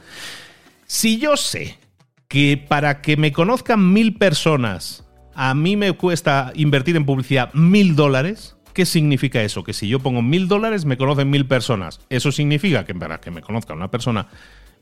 Si 0.86 1.18
yo 1.18 1.36
sé 1.36 1.78
que 2.26 2.56
para 2.56 3.02
que 3.02 3.18
me 3.18 3.32
conozcan 3.32 3.92
mil 3.92 4.16
personas, 4.16 5.04
a 5.34 5.52
mí 5.52 5.76
me 5.76 5.92
cuesta 5.92 6.52
invertir 6.54 6.96
en 6.96 7.04
publicidad 7.04 7.52
mil 7.52 7.96
dólares, 7.96 8.56
¿Qué 8.72 8.86
significa 8.86 9.42
eso? 9.42 9.64
Que 9.64 9.72
si 9.72 9.88
yo 9.88 10.00
pongo 10.00 10.22
mil 10.22 10.48
dólares, 10.48 10.84
me 10.84 10.96
conocen 10.96 11.30
mil 11.30 11.46
personas. 11.46 12.00
Eso 12.08 12.32
significa 12.32 12.84
que 12.84 12.94
para 12.94 13.20
que 13.20 13.30
me 13.30 13.42
conozca 13.42 13.74
una 13.74 13.90
persona, 13.90 14.28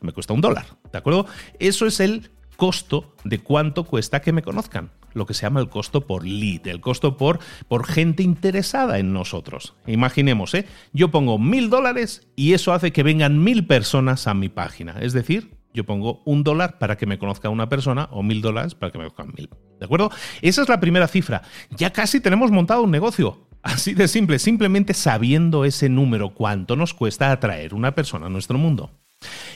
me 0.01 0.11
cuesta 0.11 0.33
un 0.33 0.41
dólar. 0.41 0.65
¿De 0.91 0.97
acuerdo? 0.97 1.25
Eso 1.59 1.85
es 1.85 1.99
el 1.99 2.31
costo 2.55 3.15
de 3.23 3.39
cuánto 3.39 3.85
cuesta 3.85 4.21
que 4.21 4.33
me 4.33 4.41
conozcan 4.41 4.91
lo 5.13 5.25
que 5.25 5.33
se 5.33 5.43
llama 5.43 5.59
el 5.59 5.69
costo 5.69 6.05
por 6.05 6.25
lead, 6.25 6.67
el 6.67 6.81
costo 6.81 7.17
por, 7.17 7.39
por 7.67 7.85
gente 7.85 8.23
interesada 8.23 8.99
en 8.99 9.13
nosotros. 9.13 9.75
Imaginemos, 9.87 10.53
¿eh? 10.53 10.65
yo 10.93 11.09
pongo 11.09 11.39
mil 11.39 11.69
dólares 11.69 12.27
y 12.35 12.53
eso 12.53 12.73
hace 12.73 12.91
que 12.91 13.03
vengan 13.03 13.43
mil 13.43 13.65
personas 13.65 14.27
a 14.27 14.33
mi 14.33 14.49
página. 14.49 14.97
Es 14.99 15.13
decir, 15.13 15.57
yo 15.73 15.85
pongo 15.85 16.21
un 16.25 16.43
dólar 16.43 16.79
para 16.79 16.97
que 16.97 17.05
me 17.05 17.19
conozca 17.19 17.49
una 17.49 17.69
persona 17.69 18.09
o 18.11 18.23
mil 18.23 18.41
dólares 18.41 18.75
para 18.75 18.91
que 18.91 18.97
me 18.97 19.05
conozcan 19.05 19.33
mil. 19.35 19.49
¿De 19.79 19.85
acuerdo? 19.85 20.11
Esa 20.41 20.61
es 20.61 20.69
la 20.69 20.79
primera 20.79 21.07
cifra. 21.07 21.41
Ya 21.71 21.91
casi 21.91 22.19
tenemos 22.19 22.51
montado 22.51 22.83
un 22.83 22.91
negocio. 22.91 23.48
Así 23.61 23.93
de 23.93 24.07
simple, 24.07 24.39
simplemente 24.39 24.93
sabiendo 24.93 25.65
ese 25.65 25.89
número, 25.89 26.33
cuánto 26.33 26.75
nos 26.75 26.93
cuesta 26.93 27.31
atraer 27.31 27.73
una 27.73 27.93
persona 27.93 28.27
a 28.27 28.29
nuestro 28.29 28.57
mundo. 28.57 28.91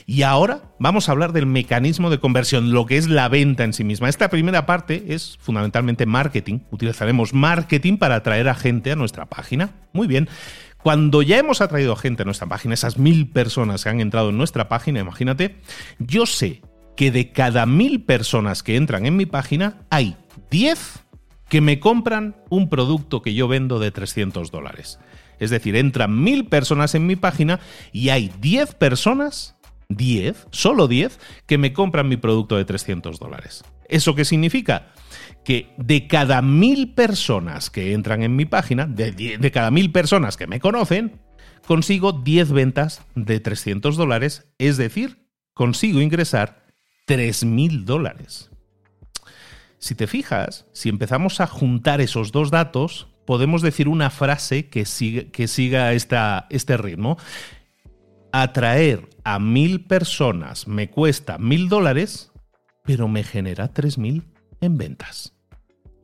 Y 0.06 0.22
ahora 0.22 0.74
vamos 0.78 1.08
a 1.08 1.12
hablar 1.12 1.32
del 1.32 1.46
mecanismo 1.46 2.10
de 2.10 2.20
conversión, 2.20 2.72
lo 2.72 2.84
que 2.84 2.98
es 2.98 3.08
la 3.08 3.28
venta 3.28 3.64
en 3.64 3.72
sí 3.72 3.84
misma. 3.84 4.10
Esta 4.10 4.28
primera 4.28 4.66
parte 4.66 5.04
es 5.08 5.38
fundamentalmente 5.40 6.04
marketing. 6.04 6.60
Utilizaremos 6.70 7.32
marketing 7.32 7.96
para 7.96 8.16
atraer 8.16 8.48
a 8.48 8.54
gente 8.54 8.92
a 8.92 8.96
nuestra 8.96 9.26
página. 9.26 9.70
Muy 9.94 10.06
bien. 10.06 10.28
Cuando 10.82 11.22
ya 11.22 11.38
hemos 11.38 11.62
atraído 11.62 11.94
a 11.94 11.96
gente 11.96 12.22
a 12.22 12.26
nuestra 12.26 12.46
página, 12.46 12.74
esas 12.74 12.98
mil 12.98 13.30
personas 13.30 13.84
que 13.84 13.88
han 13.88 14.00
entrado 14.00 14.28
en 14.28 14.36
nuestra 14.36 14.68
página, 14.68 15.00
imagínate, 15.00 15.56
yo 15.98 16.26
sé 16.26 16.60
que 16.94 17.10
de 17.10 17.32
cada 17.32 17.64
mil 17.64 18.04
personas 18.04 18.62
que 18.62 18.76
entran 18.76 19.06
en 19.06 19.16
mi 19.16 19.24
página, 19.24 19.86
hay 19.88 20.16
10 20.50 21.03
que 21.48 21.60
me 21.60 21.80
compran 21.80 22.36
un 22.50 22.68
producto 22.68 23.22
que 23.22 23.34
yo 23.34 23.48
vendo 23.48 23.78
de 23.78 23.90
300 23.90 24.50
dólares. 24.50 24.98
Es 25.38 25.50
decir, 25.50 25.76
entran 25.76 26.22
mil 26.22 26.46
personas 26.46 26.94
en 26.94 27.06
mi 27.06 27.16
página 27.16 27.60
y 27.92 28.08
hay 28.10 28.32
10 28.40 28.74
personas 28.74 29.56
10, 29.88 30.48
solo 30.50 30.88
10, 30.88 31.18
que 31.46 31.58
me 31.58 31.72
compran 31.72 32.08
mi 32.08 32.16
producto 32.16 32.56
de 32.56 32.64
300 32.64 33.18
dólares. 33.18 33.64
¿Eso 33.88 34.14
qué 34.14 34.24
significa? 34.24 34.92
Que 35.44 35.72
de 35.76 36.06
cada 36.06 36.42
mil 36.42 36.94
personas 36.94 37.70
que 37.70 37.92
entran 37.92 38.22
en 38.22 38.36
mi 38.36 38.44
página, 38.44 38.86
de, 38.86 39.50
cada 39.52 39.70
mil 39.70 39.92
personas 39.92 40.36
que 40.36 40.46
me 40.46 40.60
conocen, 40.60 41.20
consigo 41.66 42.12
10 42.12 42.52
ventas 42.52 43.02
de 43.14 43.40
300 43.40 43.96
dólares, 43.96 44.46
es 44.58 44.76
decir, 44.76 45.28
consigo 45.52 46.00
ingresar 46.00 46.64
3.000 47.06 47.84
dólares. 47.84 48.50
Si 49.84 49.94
te 49.94 50.06
fijas, 50.06 50.64
si 50.72 50.88
empezamos 50.88 51.42
a 51.42 51.46
juntar 51.46 52.00
esos 52.00 52.32
dos 52.32 52.50
datos, 52.50 53.08
podemos 53.26 53.60
decir 53.60 53.86
una 53.86 54.08
frase 54.08 54.70
que, 54.70 54.86
que 55.30 55.46
siga 55.46 55.92
este 55.92 56.76
ritmo 56.78 57.18
atraer 58.32 59.10
a 59.24 59.38
mil 59.38 59.84
personas 59.84 60.66
me 60.66 60.88
cuesta 60.88 61.36
mil 61.36 61.68
dólares, 61.68 62.32
pero 62.82 63.08
me 63.08 63.24
genera 63.24 63.74
tres 63.74 63.98
mil 63.98 64.24
en 64.62 64.78
ventas. 64.78 65.34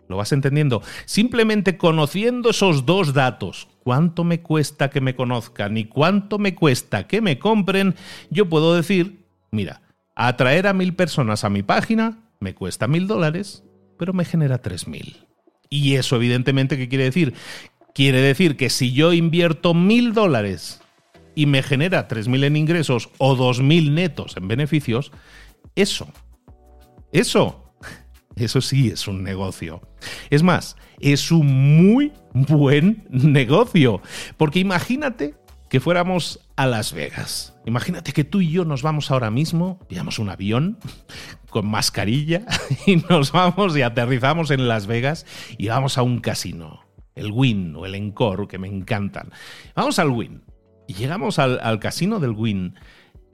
¿Lo 0.09 0.19
vas 0.19 0.33
entendiendo? 0.33 0.83
Simplemente 1.07 1.79
conociendo 1.79 2.51
esos 2.51 2.85
dos 2.85 3.15
datos, 3.15 3.67
cuánto 3.83 4.25
me 4.25 4.43
cuesta 4.43 4.91
que 4.91 5.01
me 5.01 5.17
conozcan 5.17 5.79
y 5.79 5.87
cuánto 5.87 6.39
me 6.39 6.55
cuesta 6.55 7.07
que 7.07 7.23
me 7.23 7.39
compren, 7.39 7.95
yo 8.29 8.47
puedo 8.47 8.75
decir, 8.75 9.25
mira, 9.51 9.81
atraer 10.15 10.67
a 10.67 10.75
mil 10.75 10.95
personas 10.95 11.45
a 11.45 11.49
mi 11.49 11.63
página 11.63 12.27
me 12.41 12.55
cuesta 12.55 12.89
mil 12.89 13.07
dólares, 13.07 13.65
pero 14.01 14.13
me 14.13 14.25
genera 14.25 14.59
tres 14.59 14.89
mil. 14.89 15.29
Y 15.69 15.95
eso 15.95 16.17
evidentemente, 16.17 16.77
¿qué 16.77 16.89
quiere 16.89 17.05
decir? 17.05 17.35
Quiere 17.95 18.21
decir 18.21 18.57
que 18.57 18.71
si 18.71 18.93
yo 18.93 19.13
invierto 19.13 19.75
mil 19.75 20.13
dólares 20.13 20.81
y 21.35 21.47
me 21.47 21.63
genera 21.63 22.09
3.000 22.09 22.45
en 22.45 22.57
ingresos 22.57 23.11
o 23.19 23.37
2.000 23.37 23.93
netos 23.93 24.37
en 24.37 24.49
beneficios, 24.49 25.13
eso, 25.77 26.09
eso 27.13 27.75
Eso 28.37 28.61
sí 28.61 28.89
es 28.89 29.07
un 29.07 29.23
negocio. 29.23 29.83
Es 30.31 30.43
más, 30.43 30.77
es 30.99 31.31
un 31.31 31.77
muy 31.77 32.13
buen 32.33 33.05
negocio. 33.11 34.01
Porque 34.37 34.61
imagínate 34.61 35.35
que 35.69 35.81
fuéramos 35.81 36.41
a 36.57 36.67
Las 36.67 36.93
Vegas. 36.93 37.55
Imagínate 37.67 38.13
que 38.13 38.25
tú 38.25 38.41
y 38.41 38.51
yo 38.51 38.65
nos 38.65 38.83
vamos 38.83 39.11
ahora 39.11 39.31
mismo, 39.31 39.79
pillamos 39.89 40.19
un 40.19 40.31
avión 40.31 40.79
con 41.51 41.69
mascarilla 41.69 42.47
y 42.87 42.97
nos 42.97 43.33
vamos 43.33 43.77
y 43.77 43.83
aterrizamos 43.83 44.51
en 44.51 44.69
Las 44.69 44.87
Vegas 44.87 45.27
y 45.59 45.69
vamos 45.69 45.99
a 45.99 46.03
un 46.03 46.21
casino. 46.21 46.81
El 47.15 47.33
Win 47.33 47.75
o 47.77 47.85
el 47.85 47.95
Encore, 47.95 48.49
que 48.49 48.59
me 48.59 48.69
encantan. 48.69 49.31
Vamos 49.75 49.99
al 49.99 50.11
Win. 50.11 50.43
Y 50.87 50.95
llegamos 50.95 51.39
al, 51.39 51.79
casino 51.79 52.19
del 52.19 52.31
Win 52.31 52.75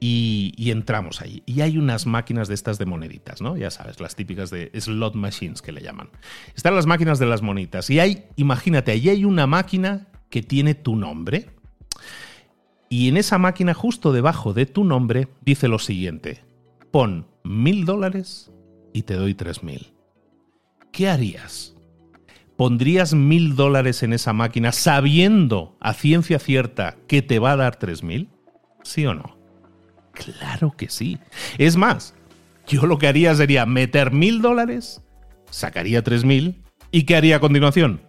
y, 0.01 0.71
entramos 0.71 1.23
ahí. 1.23 1.43
Y 1.47 1.61
hay 1.61 1.79
unas 1.79 2.05
máquinas 2.05 2.49
de 2.49 2.55
estas 2.55 2.79
de 2.79 2.87
moneditas, 2.87 3.41
¿no? 3.41 3.57
Ya 3.57 3.71
sabes, 3.71 4.01
las 4.01 4.17
típicas 4.17 4.51
de 4.51 4.71
slot 4.79 5.15
machines 5.15 5.63
que 5.63 5.73
le 5.73 5.81
llaman. 5.81 6.11
Están 6.55 6.75
las 6.75 6.87
máquinas 6.87 7.19
de 7.19 7.27
las 7.27 7.43
monitas. 7.43 7.89
Y 7.89 8.01
hay, 8.01 8.25
imagínate, 8.37 8.93
allí 8.93 9.09
hay 9.09 9.25
una 9.25 9.47
máquina 9.47 10.09
que 10.29 10.43
tiene 10.43 10.75
tu 10.75 10.97
nombre. 10.97 11.51
Y 12.89 13.09
en 13.09 13.17
esa 13.17 13.39
máquina, 13.39 13.73
justo 13.73 14.13
debajo 14.13 14.53
de 14.53 14.67
tu 14.67 14.85
nombre, 14.85 15.29
dice 15.43 15.69
lo 15.69 15.79
siguiente. 15.79 16.45
Pon 16.91 17.27
mil 17.47 17.85
dólares 17.85 18.51
y 18.93 19.03
te 19.03 19.15
doy 19.15 19.35
tres 19.35 19.63
mil. 19.63 19.93
¿Qué 20.93 21.09
harías? 21.09 21.75
¿Pondrías 22.57 23.15
mil 23.15 23.55
dólares 23.55 24.03
en 24.03 24.13
esa 24.13 24.33
máquina 24.33 24.73
sabiendo 24.73 25.77
a 25.81 25.93
ciencia 25.93 26.39
cierta 26.39 26.97
que 27.07 27.23
te 27.23 27.39
va 27.39 27.53
a 27.53 27.57
dar 27.57 27.77
tres 27.77 28.03
mil? 28.03 28.31
¿Sí 28.83 29.05
o 29.05 29.15
no? 29.15 29.39
Claro 30.13 30.75
que 30.77 30.89
sí. 30.89 31.19
Es 31.59 31.77
más, 31.77 32.15
yo 32.67 32.87
lo 32.87 32.99
que 32.99 33.09
haría 33.09 33.35
sería 33.35 33.67
meter 33.67 34.13
mil 34.13 34.41
dólares, 34.41 35.03
sacaría 35.51 36.03
tres 36.03 36.25
mil, 36.25 36.63
¿y 36.91 37.03
qué 37.03 37.17
haría 37.17 37.37
a 37.37 37.41
continuación? 37.41 38.01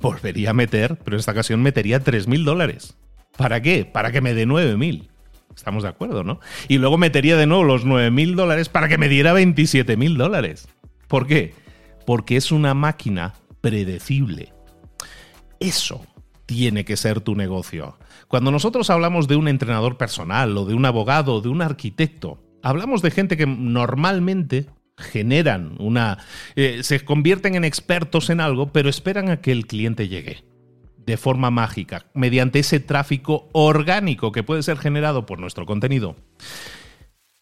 Volvería 0.00 0.50
a 0.50 0.54
meter, 0.54 0.98
pero 1.04 1.16
en 1.16 1.20
esta 1.20 1.32
ocasión 1.32 1.62
metería 1.62 2.00
tres 2.00 2.26
mil 2.26 2.44
dólares. 2.44 2.96
¿Para 3.36 3.60
qué? 3.60 3.84
Para 3.84 4.12
que 4.12 4.22
me 4.22 4.32
dé 4.32 4.46
nueve 4.46 4.76
mil. 4.78 5.10
Estamos 5.56 5.82
de 5.82 5.88
acuerdo, 5.88 6.22
¿no? 6.22 6.38
Y 6.68 6.78
luego 6.78 6.98
metería 6.98 7.36
de 7.36 7.46
nuevo 7.46 7.64
los 7.64 7.84
nueve 7.84 8.10
mil 8.10 8.36
dólares 8.36 8.68
para 8.68 8.88
que 8.88 8.98
me 8.98 9.08
diera 9.08 9.32
27 9.32 9.96
mil 9.96 10.16
dólares. 10.16 10.68
¿Por 11.08 11.26
qué? 11.26 11.54
Porque 12.06 12.36
es 12.36 12.52
una 12.52 12.74
máquina 12.74 13.34
predecible. 13.62 14.52
Eso 15.58 16.04
tiene 16.44 16.84
que 16.84 16.96
ser 16.96 17.20
tu 17.20 17.34
negocio. 17.34 17.98
Cuando 18.28 18.50
nosotros 18.50 18.90
hablamos 18.90 19.28
de 19.28 19.36
un 19.36 19.48
entrenador 19.48 19.96
personal 19.96 20.56
o 20.58 20.66
de 20.66 20.74
un 20.74 20.84
abogado 20.84 21.34
o 21.34 21.40
de 21.40 21.48
un 21.48 21.62
arquitecto, 21.62 22.42
hablamos 22.62 23.02
de 23.02 23.10
gente 23.10 23.36
que 23.36 23.46
normalmente 23.46 24.66
generan 24.98 25.74
una... 25.78 26.18
Eh, 26.54 26.80
se 26.82 27.04
convierten 27.04 27.54
en 27.54 27.64
expertos 27.64 28.30
en 28.30 28.40
algo, 28.40 28.72
pero 28.72 28.88
esperan 28.88 29.30
a 29.30 29.40
que 29.40 29.52
el 29.52 29.66
cliente 29.66 30.08
llegue 30.08 30.44
de 31.06 31.16
forma 31.16 31.50
mágica, 31.50 32.06
mediante 32.14 32.58
ese 32.58 32.80
tráfico 32.80 33.48
orgánico 33.52 34.32
que 34.32 34.42
puede 34.42 34.62
ser 34.62 34.76
generado 34.78 35.24
por 35.24 35.38
nuestro 35.38 35.64
contenido. 35.64 36.16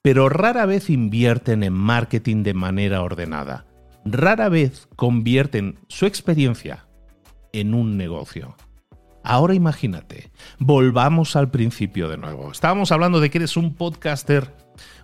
Pero 0.02 0.28
rara 0.28 0.66
vez 0.66 0.90
invierten 0.90 1.62
en 1.62 1.72
marketing 1.72 2.42
de 2.42 2.52
manera 2.52 3.02
ordenada. 3.02 3.64
Rara 4.04 4.50
vez 4.50 4.86
convierten 4.96 5.78
su 5.88 6.04
experiencia 6.04 6.86
en 7.52 7.72
un 7.72 7.96
negocio. 7.96 8.54
Ahora 9.22 9.54
imagínate, 9.54 10.30
volvamos 10.58 11.34
al 11.34 11.50
principio 11.50 12.10
de 12.10 12.18
nuevo. 12.18 12.52
Estábamos 12.52 12.92
hablando 12.92 13.20
de 13.20 13.30
que 13.30 13.38
eres 13.38 13.56
un 13.56 13.74
podcaster, 13.74 14.54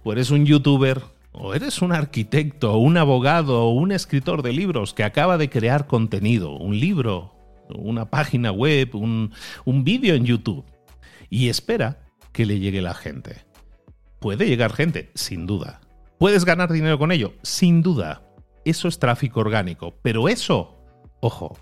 o 0.02 0.12
eres 0.12 0.30
un 0.30 0.44
youtuber, 0.44 1.00
o 1.32 1.54
eres 1.54 1.80
un 1.80 1.92
arquitecto, 1.92 2.76
un 2.76 2.98
abogado, 2.98 3.64
o 3.64 3.70
un 3.70 3.92
escritor 3.92 4.42
de 4.42 4.52
libros 4.52 4.92
que 4.92 5.04
acaba 5.04 5.38
de 5.38 5.48
crear 5.48 5.86
contenido, 5.86 6.50
un 6.50 6.78
libro, 6.78 7.39
una 7.76 8.10
página 8.10 8.52
web, 8.52 8.94
un, 8.94 9.32
un 9.64 9.84
vídeo 9.84 10.14
en 10.14 10.24
YouTube, 10.24 10.64
y 11.28 11.48
espera 11.48 12.00
que 12.32 12.46
le 12.46 12.58
llegue 12.58 12.82
la 12.82 12.94
gente. 12.94 13.44
Puede 14.18 14.46
llegar 14.46 14.72
gente, 14.72 15.10
sin 15.14 15.46
duda. 15.46 15.80
¿Puedes 16.18 16.44
ganar 16.44 16.70
dinero 16.70 16.98
con 16.98 17.12
ello? 17.12 17.32
Sin 17.42 17.82
duda. 17.82 18.22
Eso 18.64 18.88
es 18.88 18.98
tráfico 18.98 19.40
orgánico. 19.40 19.94
Pero 20.02 20.28
eso, 20.28 20.76
ojo, 21.20 21.56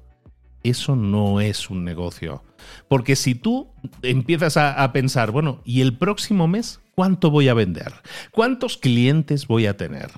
eso 0.64 0.96
no 0.96 1.40
es 1.40 1.70
un 1.70 1.84
negocio. 1.84 2.42
Porque 2.88 3.16
si 3.16 3.34
tú 3.34 3.72
empiezas 4.02 4.56
a, 4.56 4.92
pensar, 4.92 5.30
bueno, 5.30 5.60
¿y 5.64 5.80
el 5.80 5.96
próximo 5.96 6.48
mes 6.48 6.80
cuánto 6.94 7.30
voy 7.30 7.48
a 7.48 7.54
vender? 7.54 7.92
¿Cuántos 8.32 8.76
clientes 8.76 9.46
voy 9.46 9.66
a 9.66 9.76
tener? 9.76 10.10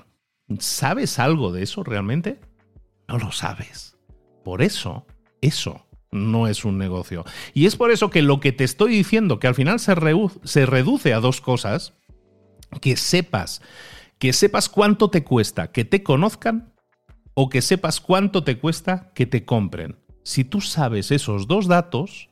¿Sabes 0.59 1.19
algo 1.19 1.51
de 1.51 1.63
eso 1.63 1.83
realmente? 1.83 2.39
No 3.07 3.19
lo 3.19 3.31
sabes. 3.31 3.97
Por 4.43 4.61
eso, 4.61 5.05
eso 5.41 5.85
no 6.11 6.47
es 6.47 6.65
un 6.65 6.77
negocio. 6.77 7.25
Y 7.53 7.65
es 7.65 7.75
por 7.75 7.91
eso 7.91 8.09
que 8.09 8.21
lo 8.21 8.39
que 8.39 8.51
te 8.51 8.63
estoy 8.63 8.91
diciendo, 8.93 9.39
que 9.39 9.47
al 9.47 9.55
final 9.55 9.79
se, 9.79 9.95
se 10.43 10.65
reduce 10.65 11.13
a 11.13 11.19
dos 11.19 11.41
cosas, 11.41 11.93
que 12.79 12.95
sepas, 12.95 13.61
que 14.19 14.33
sepas 14.33 14.69
cuánto 14.69 15.09
te 15.09 15.23
cuesta 15.23 15.71
que 15.71 15.83
te 15.83 16.03
conozcan 16.03 16.73
o 17.33 17.49
que 17.49 17.61
sepas 17.61 17.99
cuánto 17.99 18.43
te 18.43 18.57
cuesta 18.59 19.11
que 19.15 19.25
te 19.25 19.45
compren. 19.45 19.97
Si 20.23 20.43
tú 20.43 20.61
sabes 20.61 21.11
esos 21.11 21.47
dos 21.47 21.67
datos 21.67 22.29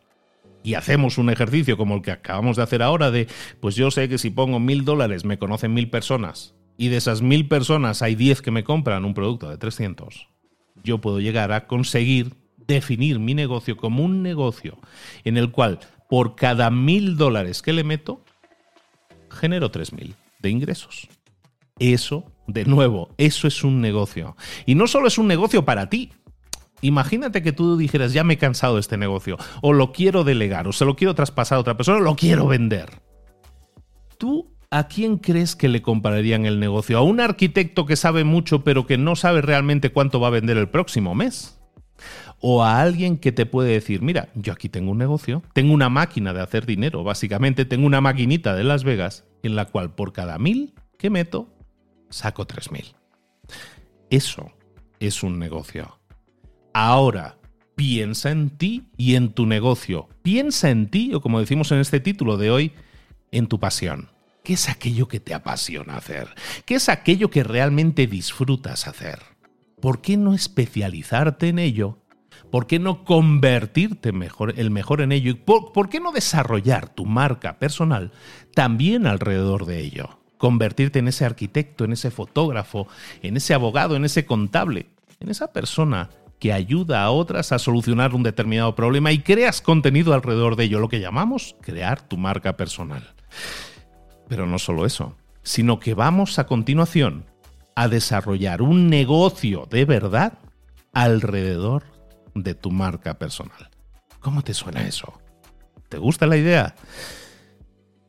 y 0.64 0.76
hacemos 0.76 1.18
un 1.18 1.30
ejercicio 1.30 1.78
como 1.78 1.96
el 1.96 2.02
que 2.02 2.12
acabamos 2.12 2.58
de 2.58 2.64
hacer 2.64 2.84
ahora 2.84 3.12
de, 3.12 3.28
pues 3.60 3.76
yo 3.76 3.92
sé 3.92 4.10
que 4.10 4.18
si 4.18 4.30
pongo 4.30 4.60
mil 4.60 4.86
dólares 4.86 5.26
me 5.26 5.40
conocen 5.40 5.74
mil 5.74 5.90
personas 5.90 6.56
y 6.78 6.90
de 6.90 6.98
esas 6.98 7.22
mil 7.22 7.48
personas 7.48 8.02
hay 8.02 8.16
diez 8.16 8.42
que 8.42 8.52
me 8.52 8.64
compran 8.64 9.06
un 9.06 9.14
producto 9.14 9.50
de 9.50 9.58
300, 9.58 10.28
yo 10.84 11.00
puedo 11.00 11.20
llegar 11.20 11.52
a 11.52 11.68
conseguir 11.68 12.36
definir 12.70 13.20
mi 13.20 13.34
negocio 13.34 13.76
como 13.76 14.06
un 14.06 14.22
negocio 14.24 14.78
en 15.26 15.38
el 15.38 15.52
cual 15.52 15.80
por 16.08 16.36
cada 16.36 16.70
mil 16.70 17.18
dólares 17.18 17.62
que 17.62 17.74
le 17.74 17.84
meto, 17.84 18.24
genero 19.30 19.72
tres 19.72 19.92
mil 19.92 20.16
de 20.40 20.50
ingresos. 20.50 21.10
Eso, 21.80 22.32
de 22.48 22.66
nuevo, 22.66 23.10
eso 23.18 23.48
es 23.48 23.64
un 23.64 23.82
negocio. 23.82 24.36
Y 24.66 24.76
no 24.76 24.88
solo 24.88 25.08
es 25.08 25.18
un 25.18 25.28
negocio 25.28 25.66
para 25.66 25.90
ti, 25.90 26.12
Imagínate 26.82 27.44
que 27.44 27.52
tú 27.52 27.76
dijeras, 27.76 28.14
ya 28.14 28.24
me 28.24 28.36
he 28.36 28.38
cansado 28.38 28.76
de 28.76 28.80
este 28.80 28.96
negocio, 28.96 29.38
o 29.62 29.74
lo 29.74 29.92
quiero 29.92 30.24
delegar, 30.24 30.66
o 30.66 30.72
se 30.72 30.86
lo 30.86 30.96
quiero 30.96 31.14
traspasar 31.14 31.58
a 31.58 31.60
otra 31.60 31.76
persona, 31.76 31.98
o 31.98 32.00
lo 32.00 32.16
quiero 32.16 32.48
vender. 32.48 33.02
¿Tú 34.18 34.56
a 34.72 34.88
quién 34.88 35.18
crees 35.18 35.58
que 35.58 35.68
le 35.68 35.82
comprarían 35.82 36.46
el 36.46 36.58
negocio? 36.58 36.98
¿A 36.98 37.02
un 37.02 37.20
arquitecto 37.20 37.86
que 37.86 37.98
sabe 37.98 38.24
mucho 38.24 38.64
pero 38.64 38.88
que 38.88 38.98
no 38.98 39.18
sabe 39.18 39.42
realmente 39.42 39.92
cuánto 39.92 40.22
va 40.22 40.28
a 40.28 40.32
vender 40.32 40.56
el 40.56 40.70
próximo 40.70 41.16
mes? 41.16 41.59
¿O 42.42 42.64
a 42.64 42.82
alguien 42.82 43.18
que 43.18 43.32
te 43.32 43.46
puede 43.46 43.72
decir, 43.72 44.02
mira, 44.02 44.30
yo 44.36 44.54
aquí 44.54 44.70
tengo 44.70 44.92
un 44.92 44.98
negocio, 44.98 45.44
tengo 45.54 45.74
una 45.74 45.90
máquina 45.90 46.34
de 46.34 46.42
hacer 46.42 46.66
dinero, 46.66 47.04
básicamente 47.04 47.66
tengo 47.66 47.86
una 47.86 48.02
maquinita 48.02 48.56
de 48.56 48.64
Las 48.64 48.84
Vegas 48.84 49.26
en 49.44 49.56
la 49.56 49.66
cual 49.66 49.94
por 49.94 50.14
cada 50.14 50.38
mil 50.40 50.74
que 50.98 51.10
meto, 51.10 51.50
saco 52.10 52.46
tres 52.46 52.72
mil? 52.72 52.96
Eso 54.10 54.52
es 55.00 55.24
un 55.24 55.38
negocio. 55.38 56.00
Ahora, 56.74 57.38
piensa 57.76 58.32
en 58.32 58.50
ti 58.50 58.90
y 58.98 59.16
en 59.16 59.32
tu 59.32 59.46
negocio. 59.46 60.10
Piensa 60.22 60.70
en 60.70 60.90
ti, 60.90 61.14
o 61.14 61.22
como 61.22 61.40
decimos 61.40 61.72
en 61.72 61.80
este 61.80 62.00
título 62.00 62.38
de 62.38 62.52
hoy, 62.52 62.74
en 63.32 63.48
tu 63.48 63.60
pasión. 63.60 64.10
¿Qué 64.44 64.54
es 64.54 64.70
aquello 64.70 65.08
que 65.08 65.20
te 65.20 65.34
apasiona 65.34 65.98
hacer? 65.98 66.28
¿Qué 66.66 66.76
es 66.76 66.90
aquello 66.90 67.30
que 67.30 67.44
realmente 67.44 68.08
disfrutas 68.08 68.88
hacer? 68.88 69.20
¿Por 69.80 70.02
qué 70.02 70.18
no 70.18 70.34
especializarte 70.34 71.50
en 71.50 71.60
ello? 71.60 71.99
¿Por 72.52 72.66
qué 72.66 72.80
no 72.80 73.04
convertirte 73.04 74.10
el 74.10 74.72
mejor 74.72 75.02
en 75.02 75.12
ello? 75.12 75.38
¿Por, 75.44 75.72
¿Por 75.72 75.90
qué 75.90 76.00
no 76.00 76.12
desarrollar 76.12 76.90
tu 76.90 77.06
marca 77.06 77.60
personal 77.60 78.12
también 78.54 79.06
alrededor 79.06 79.66
de 79.66 79.80
ello? 79.82 80.20
Convertirte 80.38 81.00
en 81.00 81.08
ese 81.08 81.26
arquitecto, 81.26 81.84
en 81.84 81.94
ese 81.94 82.12
fotógrafo, 82.12 82.88
en 83.22 83.38
ese 83.38 83.54
abogado, 83.54 83.96
en 83.96 84.06
ese 84.06 84.26
contable, 84.26 84.88
en 85.20 85.30
esa 85.30 85.52
persona 85.52 86.10
que 86.40 86.54
ayuda 86.54 87.04
a 87.04 87.12
otras 87.12 87.52
a 87.52 87.60
solucionar 87.60 88.16
un 88.16 88.24
determinado 88.24 88.74
problema 88.74 89.12
y 89.12 89.20
creas 89.20 89.62
contenido 89.62 90.14
alrededor 90.14 90.56
de 90.56 90.64
ello, 90.64 90.80
lo 90.80 90.90
que 90.90 91.02
llamamos 91.02 91.56
crear 91.62 92.02
tu 92.02 92.18
marca 92.18 92.56
personal. 92.56 93.14
Pero 94.28 94.48
no 94.48 94.58
solo 94.58 94.86
eso, 94.86 95.18
sino 95.44 95.80
que 95.80 95.94
vamos 95.94 96.40
a 96.40 96.46
continuación 96.46 97.26
a 97.76 97.88
desarrollar 97.88 98.62
un 98.62 98.90
negocio 98.90 99.68
de 99.70 99.86
verdad 99.86 100.34
alrededor 100.94 101.84
de 102.36 102.56
tu 102.56 102.72
marca 102.72 103.18
personal. 103.18 103.70
¿Cómo 104.20 104.44
te 104.44 104.54
suena 104.54 104.88
eso? 104.88 105.22
¿Te 105.90 105.98
gusta 105.98 106.28
la 106.28 106.38
idea? 106.38 106.76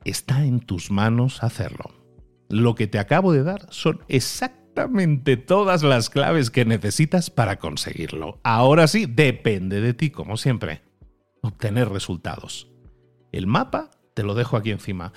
Está 0.04 0.44
en 0.44 0.60
tus 0.60 0.90
manos 0.90 1.42
hacerlo. 1.42 1.92
Lo 2.48 2.74
que 2.74 2.86
te 2.86 2.98
acabo 2.98 3.32
de 3.32 3.42
dar 3.42 3.66
son 3.70 4.00
exactamente 4.08 5.36
todas 5.36 5.82
las 5.82 6.10
claves 6.10 6.50
que 6.50 6.64
necesitas 6.64 7.30
para 7.30 7.58
conseguirlo. 7.58 8.40
Ahora 8.42 8.86
sí, 8.86 9.06
depende 9.06 9.80
de 9.80 9.94
ti, 9.94 10.10
como 10.10 10.36
siempre, 10.36 10.82
obtener 11.42 11.88
resultados. 11.88 12.68
El 13.32 13.46
mapa 13.46 13.90
te 14.14 14.22
lo 14.22 14.34
dejo 14.34 14.56
aquí 14.56 14.70
encima. 14.70 15.12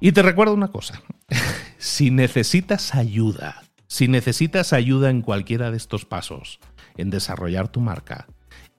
Y 0.00 0.12
te 0.12 0.22
recuerdo 0.22 0.54
una 0.54 0.68
cosa, 0.68 1.02
si 1.78 2.10
necesitas 2.10 2.94
ayuda 2.94 3.62
Si 3.86 4.08
necesitas 4.08 4.72
ayuda 4.72 5.08
en 5.10 5.22
cualquiera 5.22 5.70
de 5.70 5.76
estos 5.76 6.04
pasos, 6.04 6.58
en 6.96 7.10
desarrollar 7.10 7.68
tu 7.68 7.80
marca, 7.80 8.26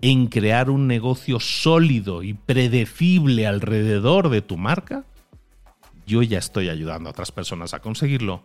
en 0.02 0.28
crear 0.28 0.70
un 0.70 0.88
negocio 0.88 1.40
sólido 1.40 2.24
y 2.24 2.34
predecible 2.34 3.48
alrededor 3.48 4.30
de 4.30 4.42
tu 4.42 4.58
marca, 4.58 5.06
yo 6.06 6.22
ya 6.22 6.38
estoy 6.38 6.70
ayudando 6.70 7.10
a 7.10 7.12
otras 7.12 7.32
personas 7.32 7.74
a 7.74 7.80
conseguirlo 7.80 8.44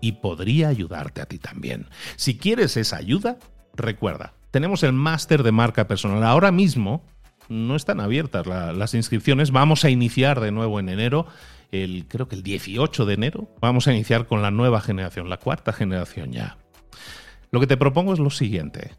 y 0.00 0.12
podría 0.12 0.68
ayudarte 0.68 1.20
a 1.20 1.26
ti 1.26 1.38
también. 1.38 1.86
Si 2.16 2.38
quieres 2.38 2.76
esa 2.76 2.96
ayuda, 2.96 3.38
recuerda, 3.74 4.34
tenemos 4.50 4.82
el 4.82 4.92
máster 4.92 5.42
de 5.42 5.52
marca 5.52 5.86
personal. 5.88 6.22
Ahora 6.24 6.52
mismo 6.52 7.02
no 7.48 7.76
están 7.76 8.00
abiertas 8.00 8.46
las 8.46 8.94
inscripciones. 8.94 9.50
Vamos 9.50 9.84
a 9.84 9.90
iniciar 9.90 10.40
de 10.40 10.52
nuevo 10.52 10.80
en 10.80 10.88
enero. 10.88 11.26
El, 11.72 12.06
creo 12.08 12.28
que 12.28 12.36
el 12.36 12.42
18 12.42 13.06
de 13.06 13.14
enero 13.14 13.48
vamos 13.60 13.88
a 13.88 13.92
iniciar 13.92 14.26
con 14.26 14.40
la 14.40 14.50
nueva 14.50 14.80
generación, 14.80 15.28
la 15.28 15.38
cuarta 15.38 15.72
generación 15.72 16.32
ya. 16.32 16.56
Lo 17.56 17.60
que 17.60 17.66
te 17.66 17.78
propongo 17.78 18.12
es 18.12 18.18
lo 18.18 18.28
siguiente. 18.28 18.90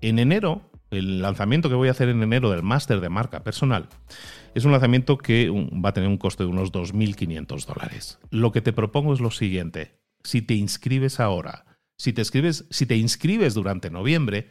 En 0.00 0.20
enero, 0.20 0.70
el 0.92 1.22
lanzamiento 1.22 1.68
que 1.68 1.74
voy 1.74 1.88
a 1.88 1.90
hacer 1.90 2.08
en 2.08 2.22
enero 2.22 2.52
del 2.52 2.62
máster 2.62 3.00
de 3.00 3.08
marca 3.08 3.42
personal 3.42 3.88
es 4.54 4.64
un 4.64 4.70
lanzamiento 4.70 5.18
que 5.18 5.50
va 5.50 5.88
a 5.88 5.92
tener 5.92 6.08
un 6.08 6.16
coste 6.16 6.44
de 6.44 6.48
unos 6.48 6.70
2.500 6.70 7.66
dólares. 7.66 8.20
Lo 8.30 8.52
que 8.52 8.60
te 8.60 8.72
propongo 8.72 9.12
es 9.12 9.18
lo 9.18 9.32
siguiente. 9.32 9.98
Si 10.22 10.40
te 10.40 10.54
inscribes 10.54 11.18
ahora, 11.18 11.64
si 11.96 12.12
te, 12.12 12.22
escribes, 12.22 12.66
si 12.70 12.86
te 12.86 12.96
inscribes 12.96 13.54
durante 13.54 13.90
noviembre, 13.90 14.50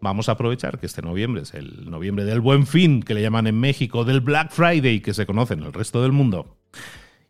vamos 0.00 0.28
a 0.28 0.32
aprovechar 0.32 0.80
que 0.80 0.86
este 0.86 1.00
noviembre 1.00 1.42
es 1.42 1.54
el 1.54 1.88
noviembre 1.88 2.24
del 2.24 2.40
buen 2.40 2.66
fin, 2.66 3.00
que 3.04 3.14
le 3.14 3.22
llaman 3.22 3.46
en 3.46 3.60
México, 3.60 4.04
del 4.04 4.22
Black 4.22 4.50
Friday, 4.50 5.02
que 5.02 5.14
se 5.14 5.24
conoce 5.24 5.54
en 5.54 5.62
el 5.62 5.72
resto 5.72 6.02
del 6.02 6.10
mundo. 6.10 6.58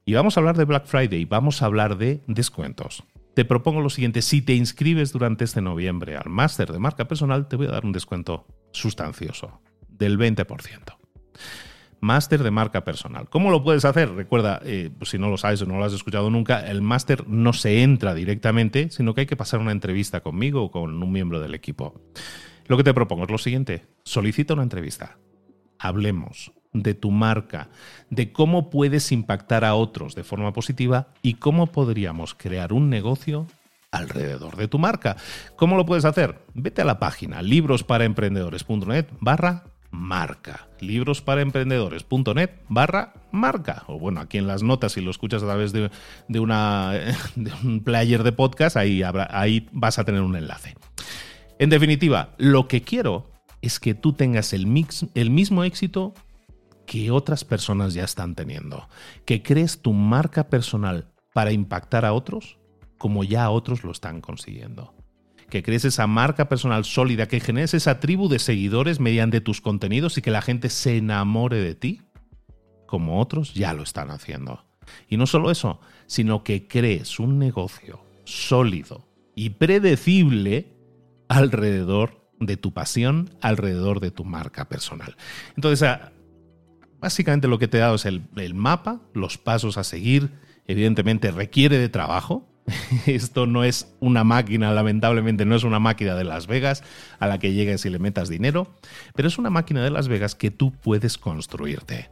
Y 0.07 0.15
vamos 0.15 0.35
a 0.35 0.41
hablar 0.41 0.57
de 0.57 0.65
Black 0.65 0.87
Friday, 0.87 1.27
vamos 1.27 1.61
a 1.61 1.67
hablar 1.67 1.99
de 1.99 2.23
descuentos 2.27 3.05
te 3.39 3.45
propongo 3.45 3.81
lo 3.81 3.89
siguiente, 3.89 4.21
si 4.21 4.43
te 4.43 4.53
inscribes 4.57 5.13
durante 5.13 5.45
este 5.45 5.63
noviembre 5.63 6.17
al 6.17 6.29
máster 6.29 6.73
de 6.73 6.81
marca 6.81 7.07
personal, 7.07 7.47
te 7.47 7.55
voy 7.55 7.69
a 7.69 7.71
dar 7.71 7.85
un 7.85 7.93
descuento 7.93 8.49
sustancioso 8.73 9.61
del 9.89 10.19
20%. 10.19 10.97
Máster 12.01 12.43
de 12.43 12.51
marca 12.51 12.83
personal. 12.83 13.29
¿Cómo 13.31 13.53
lo 13.53 13.63
puedes 13.63 13.85
hacer? 13.85 14.13
Recuerda, 14.13 14.61
eh, 14.65 14.91
pues 14.99 15.11
si 15.11 15.19
no 15.19 15.29
lo 15.29 15.37
sabes 15.37 15.63
o 15.63 15.67
no 15.67 15.79
lo 15.79 15.85
has 15.85 15.93
escuchado 15.93 16.31
nunca, 16.31 16.69
el 16.69 16.83
máster 16.83 17.29
no 17.29 17.53
se 17.53 17.85
entra 17.85 18.13
directamente, 18.13 18.91
sino 18.91 19.15
que 19.15 19.21
hay 19.21 19.27
que 19.29 19.37
pasar 19.37 19.61
una 19.61 19.71
entrevista 19.71 20.21
conmigo 20.21 20.65
o 20.65 20.71
con 20.73 21.01
un 21.01 21.13
miembro 21.13 21.39
del 21.39 21.55
equipo. 21.55 21.95
Lo 22.67 22.77
que 22.77 22.83
te 22.83 22.93
propongo 22.93 23.23
es 23.23 23.31
lo 23.31 23.39
siguiente, 23.39 23.87
solicita 24.03 24.55
una 24.55 24.65
entrevista. 24.65 25.17
Hablemos, 25.79 26.51
de 26.73 26.95
tu 26.95 27.11
marca, 27.11 27.69
de 28.11 28.33
cómo 28.33 28.71
puedes 28.71 29.13
impactar 29.13 29.65
a 29.65 29.75
otros 29.75 30.15
de 30.15 30.25
forma 30.25 30.53
positiva 30.53 31.09
y 31.23 31.35
cómo 31.35 31.69
podríamos 31.69 32.35
crear 32.35 32.73
un 32.73 32.91
negocio 32.91 33.47
alrededor 33.91 34.57
de 34.57 34.69
tu 34.69 34.79
marca. 34.79 35.17
¿Cómo 35.57 35.77
lo 35.77 35.87
puedes 35.87 36.05
hacer? 36.05 36.41
Vete 36.55 36.83
a 36.83 36.85
la 36.85 36.99
página 36.99 37.43
librosparaemprendedores.net 37.43 39.07
barra 39.21 39.65
marca. 39.91 40.69
Librosparaemprendedores.net 40.81 42.51
barra 42.69 43.15
marca. 43.31 43.85
O 43.87 43.99
bueno, 43.99 44.21
aquí 44.21 44.39
en 44.39 44.47
las 44.47 44.63
notas, 44.63 44.93
si 44.93 45.01
lo 45.01 45.11
escuchas 45.11 45.43
a 45.43 45.47
través 45.47 45.73
de, 45.73 45.91
una, 46.39 46.93
de 47.37 47.53
un 47.65 47.83
player 47.83 48.23
de 48.23 48.33
podcast, 48.33 48.77
ahí, 48.77 49.03
ahí 49.31 49.69
vas 49.73 49.99
a 49.99 50.05
tener 50.05 50.21
un 50.21 50.37
enlace. 50.37 50.77
En 51.59 51.71
definitiva, 51.71 52.35
lo 52.39 52.69
que 52.69 52.83
quiero 52.83 53.31
es 53.63 53.81
que 53.81 53.95
tú 53.95 54.13
tengas 54.13 54.53
el, 54.53 54.67
mix, 54.67 55.07
el 55.15 55.31
mismo 55.31 55.65
éxito 55.65 56.15
que 56.89 57.11
otras 57.11 57.45
personas 57.45 57.93
ya 57.93 58.03
están 58.03 58.35
teniendo. 58.35 58.89
Que 59.27 59.43
crees 59.43 59.83
tu 59.83 59.93
marca 59.93 60.49
personal 60.49 61.13
para 61.35 61.53
impactar 61.53 62.07
a 62.07 62.15
otros 62.15 62.59
como 62.97 63.25
ya 63.25 63.51
otros 63.51 63.85
lo 63.85 63.93
están 63.93 64.23
consiguiendo. 64.23 64.95
Que 65.51 65.63
crees 65.63 65.85
esa 65.85 66.07
marca 66.07 66.49
personal 66.49 66.87
sólida, 66.87 67.29
que 67.29 67.41
generes 67.41 67.75
esa 67.75 68.01
tribu 68.01 68.29
de 68.31 68.39
seguidores 68.39 69.01
mediante 69.01 69.43
tus 69.43 69.61
contenidos 69.61 70.17
y 70.17 70.23
que 70.23 70.31
la 70.31 70.41
gente 70.41 70.71
se 70.71 70.97
enamore 70.97 71.59
de 71.59 71.75
ti 71.75 72.03
como 72.87 73.21
otros 73.21 73.53
ya 73.53 73.75
lo 73.75 73.83
están 73.83 74.11
haciendo. 74.11 74.65
Y 75.09 75.19
no 75.19 75.27
solo 75.27 75.51
eso, 75.51 75.81
sino 76.07 76.43
que 76.43 76.69
crees 76.69 77.21
un 77.21 77.39
negocio 77.39 78.01
sólido 78.25 79.07
y 79.35 79.51
predecible 79.51 80.75
alrededor 81.29 82.31
de 82.41 82.57
tu 82.57 82.73
pasión, 82.73 83.29
alrededor 83.43 84.01
de 84.01 84.11
tu 84.11 84.25
marca 84.25 84.71
personal. 84.71 85.17
Entonces, 85.55 85.87
Básicamente 87.01 87.49
lo 87.49 87.59
que 87.59 87.69
te 87.69 87.79
he 87.79 87.81
dado 87.81 87.95
es 87.95 88.07
el, 88.07 88.55
mapa, 88.55 89.01
los 89.15 89.39
pasos 89.39 89.79
a 89.79 89.85
seguir. 89.85 90.31
Evidentemente 90.67 91.31
requiere 91.31 91.79
de 91.79 91.89
trabajo. 91.89 92.49
Esto 93.07 93.47
no 93.47 93.65
es 93.65 93.95
una 94.01 94.25
máquina, 94.25 94.73
lamentablemente 94.73 95.47
no 95.47 95.55
es 95.55 95.65
una 95.65 95.79
máquina 95.79 96.15
de 96.15 96.25
Las 96.25 96.47
Vegas 96.47 96.83
a 97.19 97.27
la 97.27 97.39
que 97.39 97.53
llegues 97.53 97.87
y 97.87 97.91
le 97.91 97.99
metas 97.99 98.29
dinero, 98.29 98.75
pero 99.15 99.27
es 99.27 99.39
una 99.39 99.49
máquina 99.49 99.83
de 99.83 99.91
Las 99.91 100.09
Vegas 100.09 100.35
que 100.35 100.51
tú 100.51 100.73
puedes 100.73 101.17
construirte. 101.17 102.11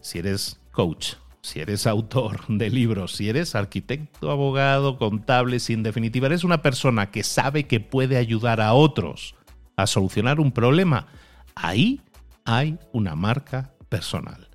Si 0.00 0.18
eres 0.18 0.58
coach, 0.70 1.16
si 1.42 1.60
eres 1.60 1.86
autor 1.86 2.46
de 2.48 2.70
libros, 2.70 3.12
si 3.12 3.28
eres 3.28 3.54
arquitecto, 3.54 4.30
abogado, 4.30 4.96
contable, 4.96 5.60
si 5.60 5.74
en 5.74 5.82
definitiva 5.82 6.28
eres 6.28 6.44
una 6.44 6.62
persona 6.62 7.10
que 7.10 7.22
sabe 7.22 7.66
que 7.66 7.80
puede 7.80 8.16
ayudar 8.16 8.62
a 8.62 8.72
otros 8.72 9.34
a 9.76 9.86
solucionar 9.86 10.40
un 10.40 10.52
problema, 10.52 11.08
ahí 11.54 12.00
hay 12.44 12.78
una 12.92 13.14
marca 13.16 13.74
personal. 13.90 14.48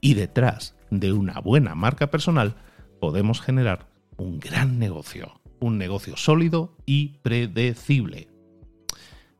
Y 0.00 0.14
detrás 0.14 0.74
de 0.90 1.12
una 1.12 1.38
buena 1.38 1.76
marca 1.76 2.08
personal 2.08 2.56
podemos 3.00 3.40
generar 3.40 3.86
un 4.16 4.40
gran 4.40 4.80
negocio, 4.80 5.40
un 5.60 5.78
negocio 5.78 6.16
sólido 6.16 6.76
y 6.86 7.18
predecible. 7.22 8.28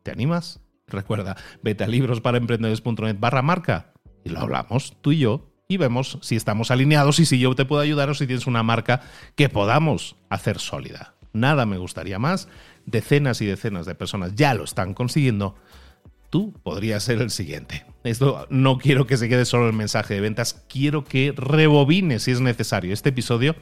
¿Te 0.04 0.12
animas? 0.12 0.60
Recuerda, 0.86 1.36
vete 1.62 1.82
a 1.84 1.88
librosparaemprendedores.net 1.88 3.16
barra 3.18 3.42
marca 3.42 3.92
y 4.24 4.30
lo 4.30 4.38
hablamos 4.38 4.96
tú 5.00 5.12
y 5.12 5.18
yo 5.18 5.50
y 5.66 5.76
vemos 5.76 6.18
si 6.22 6.36
estamos 6.36 6.70
alineados 6.70 7.18
y 7.18 7.26
si 7.26 7.38
yo 7.38 7.54
te 7.54 7.64
puedo 7.64 7.82
ayudar 7.82 8.08
o 8.08 8.14
si 8.14 8.26
tienes 8.26 8.46
una 8.46 8.62
marca 8.62 9.02
que 9.34 9.48
podamos 9.48 10.16
hacer 10.30 10.58
sólida. 10.60 11.14
Nada 11.32 11.66
me 11.66 11.76
gustaría 11.76 12.18
más. 12.18 12.48
Decenas 12.86 13.42
y 13.42 13.46
decenas 13.46 13.84
de 13.84 13.94
personas 13.94 14.34
ya 14.34 14.54
lo 14.54 14.64
están 14.64 14.94
consiguiendo 14.94 15.56
tú 16.30 16.52
podrías 16.62 17.02
ser 17.02 17.20
el 17.20 17.30
siguiente. 17.30 17.84
Esto 18.04 18.46
no 18.48 18.78
quiero 18.78 19.06
que 19.06 19.16
se 19.16 19.28
quede 19.28 19.44
solo 19.44 19.66
el 19.66 19.72
mensaje 19.72 20.14
de 20.14 20.20
ventas, 20.20 20.64
quiero 20.68 21.04
que 21.04 21.32
rebobines 21.36 22.22
si 22.22 22.30
es 22.30 22.40
necesario 22.40 22.92
este 22.92 23.08
episodio 23.08 23.56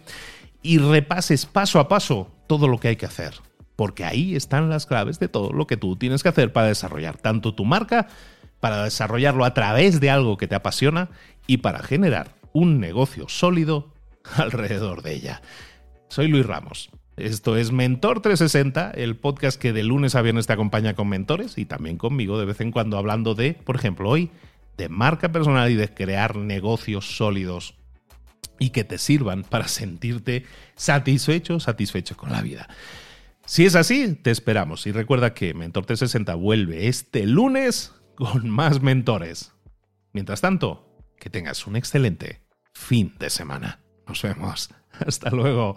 y 0.63 0.79
repases 0.79 1.47
paso 1.47 1.81
a 1.81 1.89
paso 1.89 2.31
todo 2.47 2.69
lo 2.69 2.79
que 2.79 2.89
hay 2.89 2.97
que 2.97 3.07
hacer. 3.07 3.35
Porque 3.77 4.05
ahí 4.05 4.37
están 4.37 4.69
las 4.69 4.87
claves 4.87 5.19
de 5.19 5.29
todo 5.29 5.53
lo 5.53 5.67
que 5.67 5.77
tú 5.77 5.97
tienes 5.97 6.23
que 6.23 6.29
hacer 6.29 6.53
para 6.53 6.69
desarrollar 6.69 7.19
tanto 7.19 7.55
tu 7.55 7.65
marca, 7.65 8.09
para 8.61 8.85
desarrollarlo 8.85 9.45
a 9.45 9.55
través 9.55 10.01
de 10.01 10.11
algo 10.11 10.37
que 10.37 10.49
te 10.49 10.55
apasiona 10.55 11.11
y 11.47 11.59
para 11.59 11.81
generar 11.81 12.37
un 12.53 12.81
negocio 12.81 13.29
sólido 13.29 13.93
alrededor 14.37 15.03
de 15.03 15.15
ella. 15.15 15.43
Soy 16.09 16.29
Luis 16.29 16.47
Ramos 16.47 16.91
esto 17.17 17.57
es 17.57 17.73
Mentor 17.73 18.21
360, 18.21 18.91
el 18.91 19.17
podcast 19.17 19.61
que 19.61 19.73
de 19.73 19.83
lunes 19.83 20.15
a 20.15 20.23
viernes 20.23 20.47
te 20.47 20.53
acompaña 20.53 20.95
con 20.95 21.09
mentores 21.09 21.57
y 21.57 21.65
también 21.65 21.97
conmigo 21.97 22.39
de 22.39 22.45
vez 22.45 22.61
en 22.61 22.73
cuando 22.73 22.99
hablando 22.99 23.35
de, 23.35 23.55
por 23.55 23.77
ejemplo, 23.77 24.11
hoy, 24.11 24.31
de 24.77 24.89
marca 24.89 25.33
personal 25.33 25.71
y 25.71 25.77
de 25.77 25.93
crear 25.93 26.37
negocios 26.37 27.17
sólidos 27.17 27.75
y 28.59 28.71
que 28.71 28.85
te 28.85 28.99
sirvan 28.99 29.43
para 29.45 29.69
sentirte 29.69 30.45
satisfecho, 30.75 31.59
satisfecho 31.59 32.17
con 32.17 32.33
la 32.33 32.43
vida. 32.43 32.69
Si 33.47 33.65
es 33.65 33.77
así, 33.77 34.15
te 34.15 34.31
esperamos 34.31 34.87
y 34.87 34.93
recuerda 34.93 35.33
que 35.33 35.55
Mentor 35.55 35.87
360 35.87 36.35
vuelve 36.35 36.89
este 36.89 37.27
lunes 37.27 37.95
con 38.15 38.49
más 38.51 38.83
mentores. 38.83 39.53
Mientras 40.13 40.41
tanto, 40.41 40.87
que 41.19 41.31
tengas 41.31 41.67
un 41.67 41.77
excelente 41.77 42.43
fin 42.73 43.15
de 43.19 43.31
semana. 43.31 43.81
Nos 44.07 44.23
vemos. 44.23 44.71
Hasta 45.07 45.31
luego. 45.31 45.77